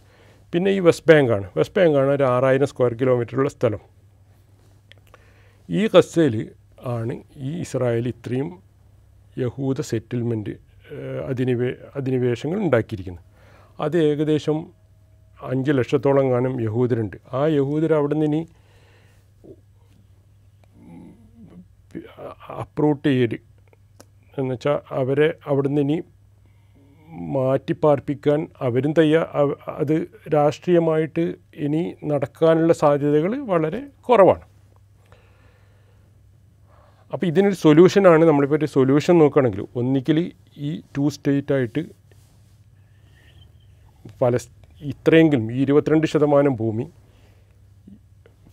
പിന്നെ 0.53 0.71
ഈ 0.71 0.79
വെസ്റ്റ് 0.79 1.13
ബാങ്കാണ്. 1.13 1.51
വെസ്റ്റ് 1.57 1.81
ബാങ്കാണ് 1.81 2.11
ഒരു 2.11 2.25
ആറായിരം 2.25 2.67
സ്ക്വയർ 2.67 2.95
കിലോമീറ്ററുള്ള 2.95 3.49
സ്ഥലം. 3.49 3.79
ഈ 5.71 5.87
ഹസ്സയിൽ 5.87 6.51
ആണ് 6.85 7.23
ഈ 7.37 7.61
ഇസ്രായേൽ 7.61 8.09
ഇത്രയും 8.09 8.63
യഹൂദ 9.39 9.81
സെറ്റിൽമെന്റ് 9.81 10.74
അധിനിവേ 11.29 11.71
അധിനിവേശങ്ങൾ 11.97 12.59
ഉണ്ടാക്കിയിരിക്കുന്നത് 12.59 13.25
അത് 13.81 13.97
ഏകദേശം 13.99 14.59
അഞ്ച് 15.43 15.73
ലക്ഷത്തോളം 15.73 16.31
കാണും 16.31 16.61
യഹൂദരുണ്ട്. 16.61 17.17
ആ 17.33 17.47
യഹൂദർ 17.47 17.93
അവിടെ 17.95 18.15
നിന്ന് 18.15 18.27
ഇനി 18.27 18.43
അപ്രൂട്ട് 22.63 23.09
ചെയ്യൽ 23.09 23.35
എന്നുവെച്ചാൽ 24.39 24.79
അവരെ 25.01 25.29
അവിടെ 25.47 25.69
നിന്ന് 25.69 25.81
ഇനി 25.81 25.99
മാറ്റിപ്പാർപ്പിക്കാൻ 27.35 28.41
അവരും 28.61 28.93
തയ്യാ 28.99 29.21
അത് 29.69 30.09
രാഷ്ട്രീയമായിട്ട് 30.35 31.35
ഇനി 31.57 31.83
നടക്കാനുള്ള 32.05 32.73
സാധ്യതകൾ 32.73 33.35
വളരെ 33.53 33.81
കുറവാണ്. 34.09 34.45
അപ്പോൾ 37.15 37.27
ഇതിനൊരു 37.27 37.55
സൊല്യൂഷനാണ് 37.55 38.25
നമ്മളിപ്പോൾ 38.25 38.57
ഒരു 38.57 38.65
സൊല്യൂഷൻ 38.65 39.19
നോക്കുകയാണെങ്കിൽ 39.19 39.61
ഒന്നിക്കൽ 39.75 40.19
ഈ 40.59 40.71
ടു 40.97 41.09
സ്റ്റേറ്റ് 41.09 41.53
ആയിട്ട് 41.53 41.83
ഫലസ് 44.21 44.49
ഇത്രയെങ്കിലും 44.83 45.53
ഈ 45.53 45.61
ഇരുപത്തിരണ്ട് 45.61 46.07
ശതമാനം 46.07 46.57
ഭൂമി 46.57 46.87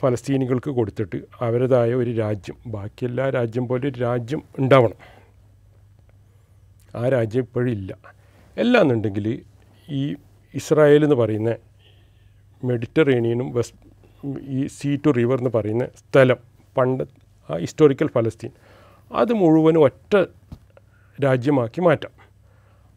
ഫലസ്തീനികൾക്ക് 0.01 0.69
കൊടുത്തിട്ട് 0.69 1.17
അവരുടേതായ 1.41 1.93
ഒരു 1.93 2.11
രാജ്യം 2.11 2.57
ബാക്കി 2.67 3.05
എല്ലാ 3.05 3.29
രാജ്യം 3.29 3.67
പോലെ 3.67 3.87
ഒരു 3.87 3.99
രാജ്യം 3.99 4.43
ഉണ്ടാവണം. 4.59 4.99
ആ 6.95 7.09
രാജ്യം 7.09 7.43
ഇപ്പോഴും 7.43 7.71
ഇല്ല. 7.71 7.91
എല്ലാന്നുണ്ടെങ്കിൽ 8.57 9.27
ഈ 9.89 10.15
ഇസ്രായേൽ 10.53 11.03
എന്ന് 11.03 11.15
പറയുന്ന 11.15 11.51
മെഡിറ്ററേനിയനും 12.63 13.51
വെസ്റ്റ് 13.53 13.77
ഈ 14.39 14.67
സീ 14.67 14.95
ടു 14.95 15.09
റിവർ 15.09 15.37
എന്ന് 15.37 15.49
പറയുന്ന 15.49 15.85
സ്ഥലം 15.85 16.39
പണ്ട് 16.77 17.20
ഹിസ്റ്റോറിക്കൽ 17.57 18.07
ഫലസ്തീൻ 18.07 18.51
അത് 19.11 19.33
മുഴുവനും 19.33 19.79
ഒറ്റ 19.79 20.15
രാജ്യമാക്കി 21.23 21.81
മാറ്റാം. 21.81 22.11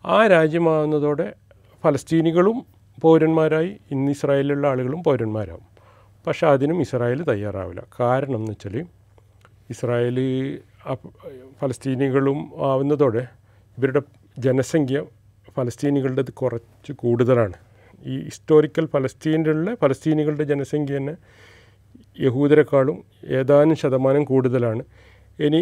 ആ 0.04 0.26
രാജ്യമാകുന്നതോടെ 0.26 1.34
ഫലസ്തീനികളും 1.84 2.66
പൗരന്മാരായി 3.00 3.76
ഇന്ന് 3.90 4.10
ഇസ്രായേലിലുള്ള 4.12 4.68
ആളുകളും 4.68 5.02
പൗരന്മാരാകും. 5.02 5.66
പക്ഷേ 6.26 6.46
അതിനും 6.46 6.80
ഇസ്രായേൽ 6.80 7.22
തയ്യാറാവില്ല. 7.22 7.82
കാരണം 8.00 8.36
എന്ന് 8.36 8.50
വെച്ചാൽ 8.50 8.86
ഇസ്രായേൽ 9.70 10.18
ഫലസ്തീനികളും 11.60 12.50
ആവുന്നതോടെ 12.58 13.26
ഇവരുടെ 13.78 14.02
ജനസംഖ്യ 14.38 15.02
ഫലസ്തീനികളുടേത് 15.56 16.32
കുറച്ച് 16.32 16.92
കൂടുതലാണ്. 16.92 17.52
ഈ 18.04 18.24
ഹിസ്റ്റോറിക്കൽ 18.24 18.86
ഫലസ്തീനിലുള്ള 18.86 19.74
ഫലസ്തീനികളുടെ 19.74 20.44
ജനസംഖ്യ 20.44 20.96
തന്നെ 20.96 21.16
യഹൂദരെക്കാളും 22.18 23.04
ഏതാനും 23.24 23.76
ശതമാനം 23.76 24.24
കൂടുതലാണ്. 24.24 24.82
ഇനി 25.40 25.60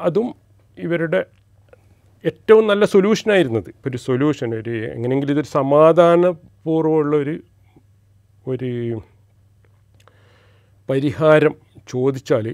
അതും 0.00 0.34
ഇവരുടെ 0.78 1.20
ഏറ്റവും 2.24 2.66
നല്ല 2.66 2.84
സൊല്യൂഷനായിരുന്നത് 2.84 3.68
ഇപ്പോൾ 3.68 3.90
ഒരു 3.90 3.96
സൊല്യൂഷൻ 3.96 4.54
ഒരു 4.54 4.74
എങ്ങനെയെങ്കിലും 4.94 5.32
ഇതൊരു 5.32 5.46
സമാധാനപൂർവമുള്ള 5.46 7.16
ഒരു 7.16 7.34
ഒരു 8.46 8.70
പരിഹാരം 10.88 11.54
ചോദിച്ചാൽ 11.88 12.46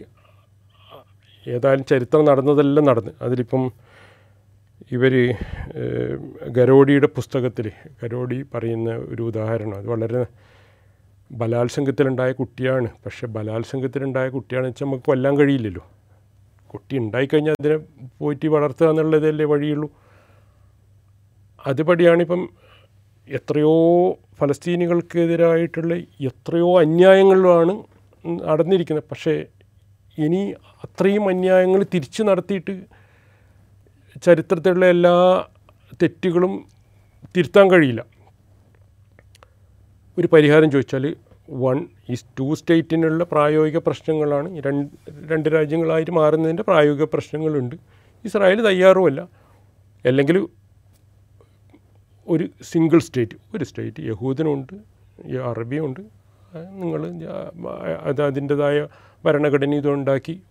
ഏതായാലും 1.49 1.85
ചരിത്രം 1.85 2.25
നടന്നതെല്ലാം 2.25 2.87
നടന്ന്. 2.87 3.13
അതിലിപ്പം 3.23 3.63
ഇവർ 4.93 5.15
ഗരോഡിയുടെ 6.49 7.07
പുസ്തകത്തിൽ 7.07 7.71
ഗരോഡി 8.03 8.39
പറയുന്ന 8.55 8.91
ഒരു 8.97 9.23
ഉദാഹരണം 9.23 9.77
അത് 9.77 9.87
വളരെ 9.87 10.23
ബലാത്സംഗത്തിലുണ്ടായ 11.33 12.33
കുട്ടിയാണ്. 12.33 12.89
പക്ഷെ 13.05 13.27
ബലാത്സംഗത്തിലുണ്ടായ 13.27 14.29
കുട്ടിയാണെന്ന് 14.29 14.71
വെച്ചാൽ 14.71 14.87
നമുക്ക് 14.87 15.05
കൊല്ലാൻ 15.05 15.37
കഴിയില്ലല്ലോ. 15.37 15.85
കുട്ടി 16.67 16.99
ഉണ്ടായിക്കഴിഞ്ഞാൽ 16.99 17.55
അതിനെ 17.61 17.77
പോറ്റി 18.19 18.47
വളർത്തുക 18.47 18.89
എന്നുള്ളതല്ലേ 18.89 19.45
വഴിയുള്ളൂ. 19.45 19.89
അതുപടിയാണിപ്പം 21.67 22.49
എത്രയോ 23.29 23.75
ഫലസ്തീനികൾക്കെതിരായിട്ടുള്ള 24.39 25.95
എത്രയോ 26.21 26.81
അന്യായങ്ങളിലാണ് 26.81 27.83
നടന്നിരിക്കുന്നത്. 28.25 29.05
പക്ഷേ 29.11 29.45
ഇനി 30.19 30.55
അത്രയും 30.85 31.29
അന്യായങ്ങൾ 31.29 31.87
തിരിച്ചു 31.95 32.23
നടത്തിയിട്ട് 32.23 32.83
ചരിത്രത്തിലുള്ള 34.23 34.87
എല്ലാ 34.87 35.45
തെറ്റുകളും 36.03 36.65
തിരുത്താൻ 37.37 37.71
കഴിയില്ല. 37.71 38.12
ഒരു 40.19 40.29
പരിഹാരം 40.33 40.71
ചോദിച്ചാൽ 40.71 41.17
വൺ 41.51 41.87
ഈ 42.11 42.15
ടു 42.39 42.55
സ്റ്റേറ്റിനുള്ള 42.55 43.25
പ്രായോഗിക 43.25 43.79
പ്രശ്നങ്ങളാണ്. 43.79 44.49
രണ്ട് 44.67 44.91
രണ്ട് 45.33 45.49
രാജ്യങ്ങളായിട്ട് 45.49 46.11
മാറുന്നതിന്റെ 46.11 46.63
പ്രായോഗിക 46.63 47.05
പ്രശ്നങ്ങളുണ്ട്. 47.05 47.77
ഇസ്രായേൽ 48.25 48.61
തയ്യാറുമല്ല. 48.67 49.29
അല്ലെങ്കിൽ 50.07 50.49
ഒരു 52.29 52.45
സിംഗിൾ 52.63 52.99
സ്റ്റേറ്റ് 52.99 53.37
ഒരു 53.57 53.65
സ്റ്റേറ്റ് 53.65 54.01
യഹൂദനുണ്ട് 54.01 54.75
അറബിയുണ്ട്. 55.51 56.01
നിങ്ങൾ 56.81 57.03
അത് 58.11 58.23
അതിന്റെതായ 58.23 58.87
ഭരണഘടന 59.25 59.75
ഇതുണ്ടാക്കി. 59.75 60.43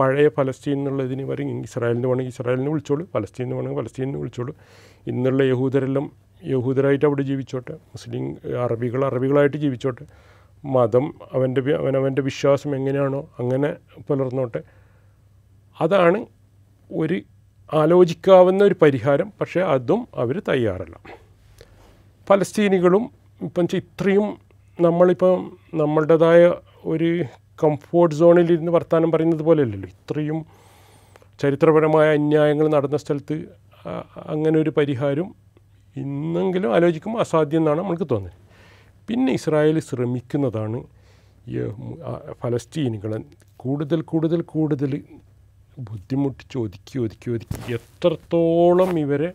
പഴയ 0.00 0.28
ഫലസ്തീൻ 0.28 0.78
എന്നുള്ളതിന് 0.78 1.24
പറയും 1.24 1.62
ഇസ്രായേലിന് 1.62 2.06
വേണമെങ്കിൽ 2.06 2.32
ഇസ്രായേലിനെ 2.32 2.70
വിളിച്ചോളൂ 2.70 3.04
ഫലസ്തീനിന് 3.14 3.54
വേണമെങ്കിൽ 3.54 3.80
ഫലസ്തീനിനെ 3.82 4.18
വിളിച്ചോളൂ. 4.18 4.54
ഇന്നുള്ള 5.06 5.42
യഹൂദരെല്ലാം 5.42 6.06
യഹൂദരായിട്ട് 6.44 7.04
അവിടെ 7.04 7.22
ജീവിച്ചോട്ടെ. 7.22 7.72
മുസ്ലിം 7.72 8.36
അറബികൾ 8.62 9.04
അറബികളായിട്ട് 9.04 9.56
ജീവിച്ചോട്ടെ. 9.56 10.06
മതം 10.64 11.14
അവന്റെ 11.32 11.60
അവനവന്റെ 11.74 12.22
വിശ്വാസം 12.22 12.76
എങ്ങനെയാണോ 12.76 13.30
അങ്ങനെ 13.38 13.74
പുലർന്നോട്ടെ. 14.08 14.62
അതാണ് 15.80 16.26
ഒരു 16.92 17.20
ആലോചിക്കാവുന്ന 17.74 18.64
ഒരു 18.64 18.76
പരിഹാരം. 18.82 19.32
പക്ഷേ 19.40 19.60
അതും 19.60 20.08
അവർ 20.14 20.42
തയ്യാറല്ല. 20.48 21.00
ഫലസ്തീനികളും 22.28 23.10
ഇപ്പം 23.42 23.68
ഇത്രയും 23.74 24.38
നമ്മളിപ്പം 24.80 25.58
നമ്മളുടേതായ 25.74 26.52
ഒരു 26.84 27.24
കംഫോർട്ട് 27.64 28.14
സോണിലിരുന്ന് 28.14 28.72
വർത്തമാനം 28.72 29.10
പറയുന്നത് 29.10 29.42
പോലെയല്ലല്ലോ. 29.42 29.88
ഇത്രയും 29.88 30.46
ചരിത്രപരമായ 31.40 32.12
അന്യായങ്ങൾ 32.12 32.68
നടന്ന 32.68 32.96
സ്ഥലത്ത് 32.96 33.44
അങ്ങനെ 34.16 34.58
ഒരു 34.58 34.70
പരിഹാരം 34.70 35.41
ഇന്നെങ്കിലും 35.96 36.74
ആലോചിക്കുമ്പോൾ 36.74 37.20
അസാധ്യം 37.20 37.60
എന്നാണ് 37.60 37.78
നമ്മൾക്ക് 37.78 38.06
തോന്നുന്നത്. 38.10 38.38
പിന്നെ 39.08 39.32
ഇസ്രായേൽ 39.32 39.80
ശ്രമിക്കുന്നതാണ് 39.80 40.84
ഈ 41.48 41.58
ഫലസ്തീനുകളെ 42.42 43.18
കൂടുതൽ 43.56 44.00
കൂടുതൽ 44.00 44.40
കൂടുതൽ 44.42 45.02
ബുദ്ധിമുട്ടിച്ച് 45.78 46.58
ഒതുക്കി 46.58 46.98
ഒതുക്കി 46.98 47.30
ഒതുക്കി 47.30 47.72
എത്രത്തോളം 47.72 48.98
ഇവരെ 48.98 49.32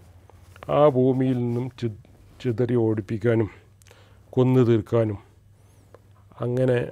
ആ 0.70 0.90
ഭൂമിയിൽ 0.90 1.34
നിന്നും 1.34 1.72
ചിതറി 2.42 2.76
ഓടിപ്പിക്കാനും 2.76 3.50
കൊന്നു 4.30 4.60
തീർക്കാനും 4.60 5.18
അങ്ങനെ 6.42 6.92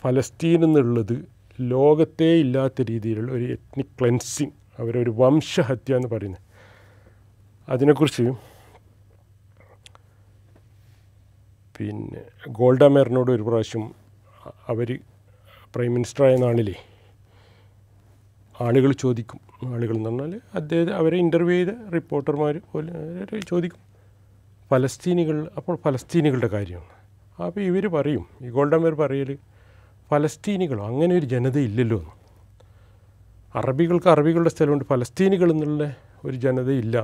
ഫലസ്തീൻ 0.00 0.64
എന്നുള്ളത് 0.64 1.28
ലോകത്തെ 1.60 2.24
ഇല്ലാത്ത 2.24 2.82
രീതിയിലുള്ള 2.82 3.32
ഒരു 3.32 3.44
എത്നിക് 3.44 3.92
ക്ലെൻസിങ് 4.00 4.52
അവരൊരു 4.78 5.10
വംശഹത്യ 5.10 5.96
എന്ന് 5.96 6.08
പറയുന്നത്. 6.08 6.42
അതിനെക്കുറിച്ച് 7.68 8.24
പിന്നെ 11.82 12.22
ഗോൾഡ 12.58 12.84
മേറിനോട് 12.94 13.30
ഒരു 13.30 13.44
പ്രാവശ്യം 13.48 13.84
അവർ 14.68 14.90
പ്രൈം 15.74 15.92
മിനിസ്റ്ററായ 15.94 16.34
നാളിലേ 16.36 16.76
ആളുകൾ 18.60 18.90
ചോദിക്കും. 18.92 19.40
ആളുകൾ 19.72 19.94
എന്ന് 19.96 20.10
പറഞ്ഞാൽ 20.10 20.40
അദ്ദേഹം 20.54 20.96
അവരെ 20.96 21.16
ഇന്റർവ്യൂ 21.24 21.56
ചെയ്ത 21.56 21.72
റിപ്പോർട്ടർമാർ 21.94 22.54
പോലെ 22.72 22.92
ചോദിക്കും. 23.50 23.82
ഫലസ്തീനികൾ 24.70 25.36
അപ്പോൾ 25.56 25.76
ഫലസ്തീനികളുടെ 25.84 26.48
കാര്യമാണ്. 26.56 26.92
അപ്പോൾ 27.46 27.62
ഇവർ 27.70 27.84
പറയും 27.96 28.24
ഈ 28.46 28.50
ഗോൾഡമേർ 28.56 28.94
പറയൽ 29.02 29.30
ഫലസ്തീനികളോ 30.10 30.82
അങ്ങനെ 30.90 31.12
ഒരു 31.20 31.26
ജനത 31.26 31.58
ഇല്ലല്ലോ 31.68 31.98
എന്ന്. 32.02 32.14
അറബികൾക്ക് 33.54 34.08
അറബികളുടെ 34.14 34.50
സ്ഥലമുണ്ട് 34.54 34.84
ഫലസ്തീനികൾ 34.92 35.48
എന്നുള്ള 35.54 35.84
ഒരു 36.24 36.36
ജനത 36.44 36.70
ഇല്ല 36.82 36.96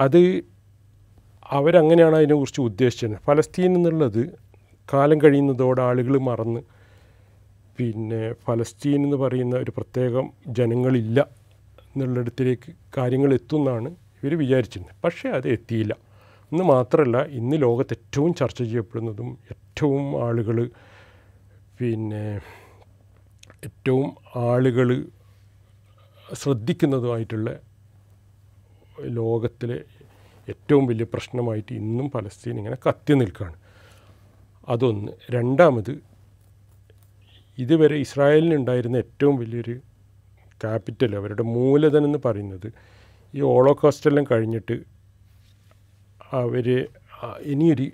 അത് 0.00 0.20
അവരങ്ങനെയാണ് 1.50 2.16
അതിനെക്കുറിച്ച് 2.16 2.60
ഉദ്ദേശിച്ചത്. 2.60 3.16
ഫലസ്തീൻ 3.26 3.74
എന്നുള്ളത് 3.74 4.38
കാലം 4.92 5.22
കഴിയുന്നതോടെ 5.22 5.82
ആളുകൾ 5.82 6.18
മറന്ന് 6.18 6.60
പിന്നെ 7.78 8.32
ഫലസ്തീൻ 8.32 9.04
എന്ന് 9.04 9.16
പറയുന്ന 9.16 9.56
ഒരു 9.56 9.70
പ്രത്യേകം 9.70 10.30
ജനങ്ങളില്ല 10.46 11.26
എന്നുള്ളിടത്തിലേക്ക് 11.80 12.72
കാര്യങ്ങൾ 12.96 13.34
എത്തുമെന്നാണ് 13.34 13.88
ഇവർ 14.22 14.38
വിചാരിച്ചിരുന്നത്. 14.38 14.96
പക്ഷേ 15.04 15.28
അത് 15.28 15.48
എത്തിയില്ല. 15.48 15.96
എന്ന് 16.52 16.64
മാത്രമല്ല 16.64 17.22
ഇന്ന് 17.22 17.62
ലോകത്ത് 17.62 17.94
ഏറ്റവും 17.94 18.34
ചർച്ച 18.34 18.58
ചെയ്യപ്പെടുന്നതും 18.58 19.38
ഏറ്റവും 19.50 20.24
ആളുകൾ 20.24 20.70
പിന്നെ 21.80 22.40
ഏറ്റവും 23.64 24.16
ആളുകൾ 24.36 25.04
ശ്രദ്ധിക്കുന്നതുമായിട്ടുള്ള 26.32 27.56
ലോകത്തിലെ 29.00 29.80
ഏറ്റവും 30.52 30.84
വലിയ 30.90 31.06
പ്രശ്നമായിട്ട് 31.14 31.72
ഇന്നും 31.80 32.06
പലസ്തീൻ 32.14 32.56
ഇങ്ങനെ 32.60 32.78
കത്തി 32.86 33.14
നിൽക്കുകയാണ് 33.20 33.58
അതൊന്ന്. 34.68 35.12
രണ്ടാമത് 35.36 35.92
ഇതുവരെ 37.58 37.96
ഇസ്രായേലിനുണ്ടായിരുന്ന 38.06 38.96
ഏറ്റവും 39.04 39.36
വലിയൊരു 39.42 39.74
ക്യാപിറ്റൽ 40.60 41.12
അവരുടെ 41.20 41.44
മൂലധനം 41.56 42.08
എന്ന് 42.08 42.20
പറയുന്നത് 42.26 42.68
ഈ 43.34 43.40
ഓളോകോസ്റ്റെല്ലാം 43.54 44.24
കഴിഞ്ഞിട്ട് 44.32 44.76
അവർ 46.40 46.66
ഇനിയൊരു 47.52 47.86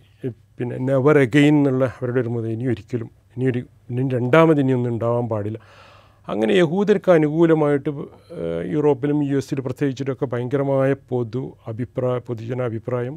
പിന്നെ 0.58 0.76
നെവർ 0.88 1.16
എഗെയിൻ 1.24 1.54
എന്നുള്ള 1.58 1.84
അവരുടെ 1.96 2.20
ഒരു 2.24 2.30
മുതൽ 2.34 2.50
ഇനി 2.56 2.66
ഒരിക്കലും 2.72 3.08
ഇനിയൊരു 3.36 3.60
ഇനി 3.90 4.02
രണ്ടാമത് 4.16 4.60
ഇനിയൊന്നും 4.62 4.90
ഉണ്ടാവാൻ 4.94 5.24
പാടില്ല. 5.32 5.58
അങ്ങനെ 6.28 6.52
യഹൂദർക്ക് 6.54 7.10
അനുകൂലമായിട്ട് 7.10 7.90
യൂറോപ്പിലും 8.74 9.18
യു 9.30 9.36
എസിലും 9.36 9.64
പ്രത്യേകിച്ചിട്ടൊക്കെ 9.64 10.26
ഭയങ്കരമായ 10.26 10.94
പൊതു 11.10 11.42
അഭിപ്രായ 11.66 12.18
പൊതുജന 12.18 12.62
അഭിപ്രായം 12.62 13.16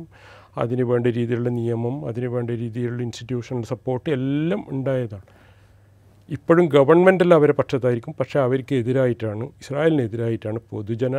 അതിന് 0.57 0.83
വേണ്ട 0.83 1.07
രീതിയിലുള്ള 1.07 1.49
നിയമം 1.49 1.95
അതിന് 2.09 2.27
വേണ്ട 2.27 2.49
രീതിയിലുള്ള 2.63 3.01
ഇൻസ്റ്റിറ്റ്യൂഷണൽ 3.01 3.63
സപ്പോർട്ട് 3.63 4.07
എല്ലാം 4.09 4.65
ഉണ്ടായതാണ്. 4.69 5.27
ഇപ്പോഴും 6.29 6.65
ഗവൺമെന്റല്ല 6.75 7.33
അവരെ 7.33 7.53
പക്ഷത്തായിരിക്കും. 7.53 8.13
പക്ഷേ 8.19 8.39
അവർക്ക് 8.39 8.75
എതിരായിട്ടാണ് 8.75 9.43
ഇസ്രായേലിനെതിരായിട്ടാണ് 9.61 10.59
പൊതുജന 10.71 11.15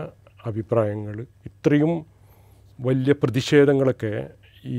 അഭിപ്രായങ്ങൾ 0.47 1.27
ഇത്രയും 1.47 1.93
വലിയ 2.79 3.13
പ്രതിഷേധങ്ങളൊക്കെ 3.23 4.13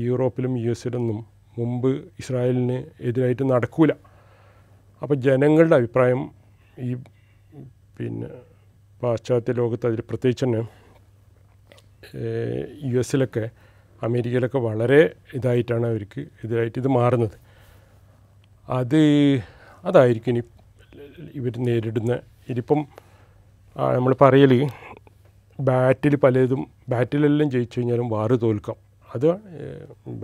യൂറോപ്പിലും 0.06 0.52
യു 0.58 0.70
എസിലൊന്നും 0.70 1.18
മുമ്പ് 1.58 1.90
ഇസ്രായേലിന് 2.18 2.78
എതിരായിട്ട് 3.08 3.44
നടക്കൂല. 3.52 3.92
അപ്പോൾ 5.02 5.14
ജനങ്ങളുടെ 5.26 5.76
അഭിപ്രായം 5.76 6.39
ഈ 6.86 6.90
പിന്നെ 7.96 8.28
പാശ്ചാത്യ 9.02 9.52
ലോകത്ത് 9.60 9.86
അതിൽ 9.88 10.00
പ്രത്യേകിച്ച് 10.10 10.44
തന്നെ 10.44 10.62
യു 12.90 12.98
എസിലൊക്കെ 13.02 13.44
അമേരിക്കയിലൊക്കെ 14.02 14.60
വളരെ 14.68 15.00
ഇതായിട്ടാണ് 15.38 15.86
അവർക്ക് 15.92 16.20
ഇതായിട്ട് 16.44 16.78
ഇത് 16.82 16.88
മാറുന്നത്. 16.98 17.36
അത് 18.78 19.00
അതായിരിക്കും 19.88 20.32
ഇനി 20.32 20.42
ഇവർ 21.38 21.54
നേരിടുന്ന 21.68 22.12
ഇതിപ്പം 22.52 22.80
നമ്മൾ 23.96 24.12
പറയൽ 24.24 24.52
ബാറ്റിൽ 25.58 26.14
പലതും 26.24 26.62
ബാറ്റിലെല്ലാം 26.92 27.48
ജയിച്ചു 27.54 27.78
കഴിഞ്ഞാലും 27.78 28.06
വാറ് 28.14 28.36
തോൽക്കാം. 28.44 28.78
അത് 29.14 29.28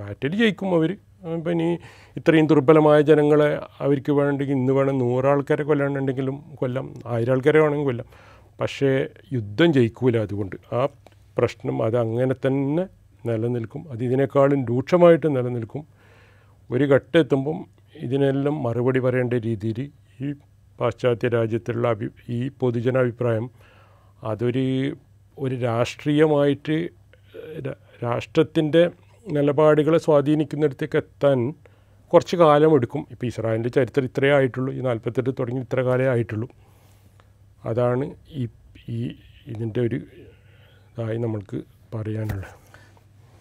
ബാറ്റിൽ 0.01 0.33
ജയിക്കും 0.43 0.71
അവർ. 0.79 0.91
ഇപ്പം 1.35 1.51
ഇനി 1.51 1.69
ഇത്രയും 2.17 2.47
ദുർബലമായ 2.47 3.01
ജനങ്ങളെ 3.01 3.49
അവർക്ക് 3.79 4.13
വേണമെങ്കിൽ 4.13 4.51
ഇന്ന് 4.51 4.73
വേണം 4.73 4.99
നൂറാൾക്കാരെ 4.99 5.65
കൊല്ലാനുണ്ടെങ്കിലും 5.65 6.45
കൊല്ലം 6.55 6.95
ആയിരം 7.07 7.33
ആൾക്കാരെ 7.33 7.61
വേണമെങ്കിൽ 7.61 7.85
കൊല്ലാം. 7.85 8.09
പക്ഷേ 8.61 8.91
യുദ്ധം 9.33 9.73
ജയിക്കൂല 9.73 10.17
അതുകൊണ്ട്. 10.17 10.57
ആ 10.73 10.83
പ്രശ്നം 11.39 11.83
അത് 11.83 11.97
അങ്ങനെ 11.97 12.35
തന്നെ 12.47 12.85
നിലനിൽക്കും. 13.27 13.93
അത് 13.93 14.05
ഇതിനേക്കാളും 14.05 14.67
രൂക്ഷമായിട്ട് 14.67 15.37
നിലനിൽക്കും. 15.37 15.83
ഒരു 16.71 16.85
ഘട്ടം 16.85 17.19
എത്തുമ്പം 17.19 17.59
ഇതിനെല്ലാം 17.97 18.63
മറുപടി 18.63 18.99
പറയേണ്ട 18.99 19.33
രീതിയിൽ 19.33 19.79
ഈ 20.21 20.33
പാശ്ചാത്യ 20.81 21.29
രാജ്യത്തുള്ള 21.29 21.89
അഭി 21.89 22.09
ഈ 22.29 22.49
പൊതുജനാഭിപ്രായം 22.61 23.51
അതൊരു 24.25 24.65
ഒരു 25.39 25.55
രാഷ്ട്രീയമായിട്ട് 25.55 26.77
രാഷ്ട്രത്തിന്റെ 28.05 28.83
നിലപാടുകളെ 29.33 29.99
സ്വാധീനിക്കുന്നിടത്തേക്ക് 29.99 30.97
എത്താൻ 30.97 31.55
കുറച്ച് 32.13 32.37
കാലമെടുക്കും 32.37 33.07
ഇപ്പോൾ 33.11 33.27
ഇസ്രായേലിന്റെ 33.27 33.69
ചരിത്രം 33.69 34.05
ഇത്രയേ 34.05 34.35
ആയിട്ടുള്ളൂ. 34.35 34.75
ഈ 34.75 34.81
നാൽപ്പത്തെട്ട് 34.81 35.31
തുടങ്ങി 35.39 35.61
ഇത്ര 35.61 35.81
കാലേ 35.81 36.07
ആയിട്ടുള്ളൂ. 36.09 36.49
അതാണ് 37.65 38.15
ഈ 38.31 38.49
ഈ 38.89 39.17
ഇതിന്റെ 39.47 39.81
ഒരു 39.81 39.97
ഇതായി 39.97 41.19
നമ്മൾക്ക് 41.19 41.63
പറയാനുള്ളത്. 41.95 42.55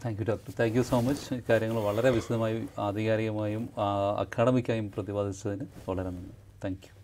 Thank 0.06 0.22
you 0.22 0.26
doctor 0.26 0.54
thank 0.60 0.78
you 0.78 0.82
so 0.82 1.00
much 1.02 1.42
കാര്യങ്ങൾ 1.50 1.80
വളരെ 1.82 2.10
വിശദമായും 2.10 2.70
ആധികാരികമായും 2.80 3.70
അക്കാഡമിക്കായും 4.20 4.92
പ്രതിപാദിച്ചതിന് 4.92 5.66
വളരെ 5.90 6.10
നന്ദി. 6.10 6.36
Thank 6.64 6.80
you 6.88 6.95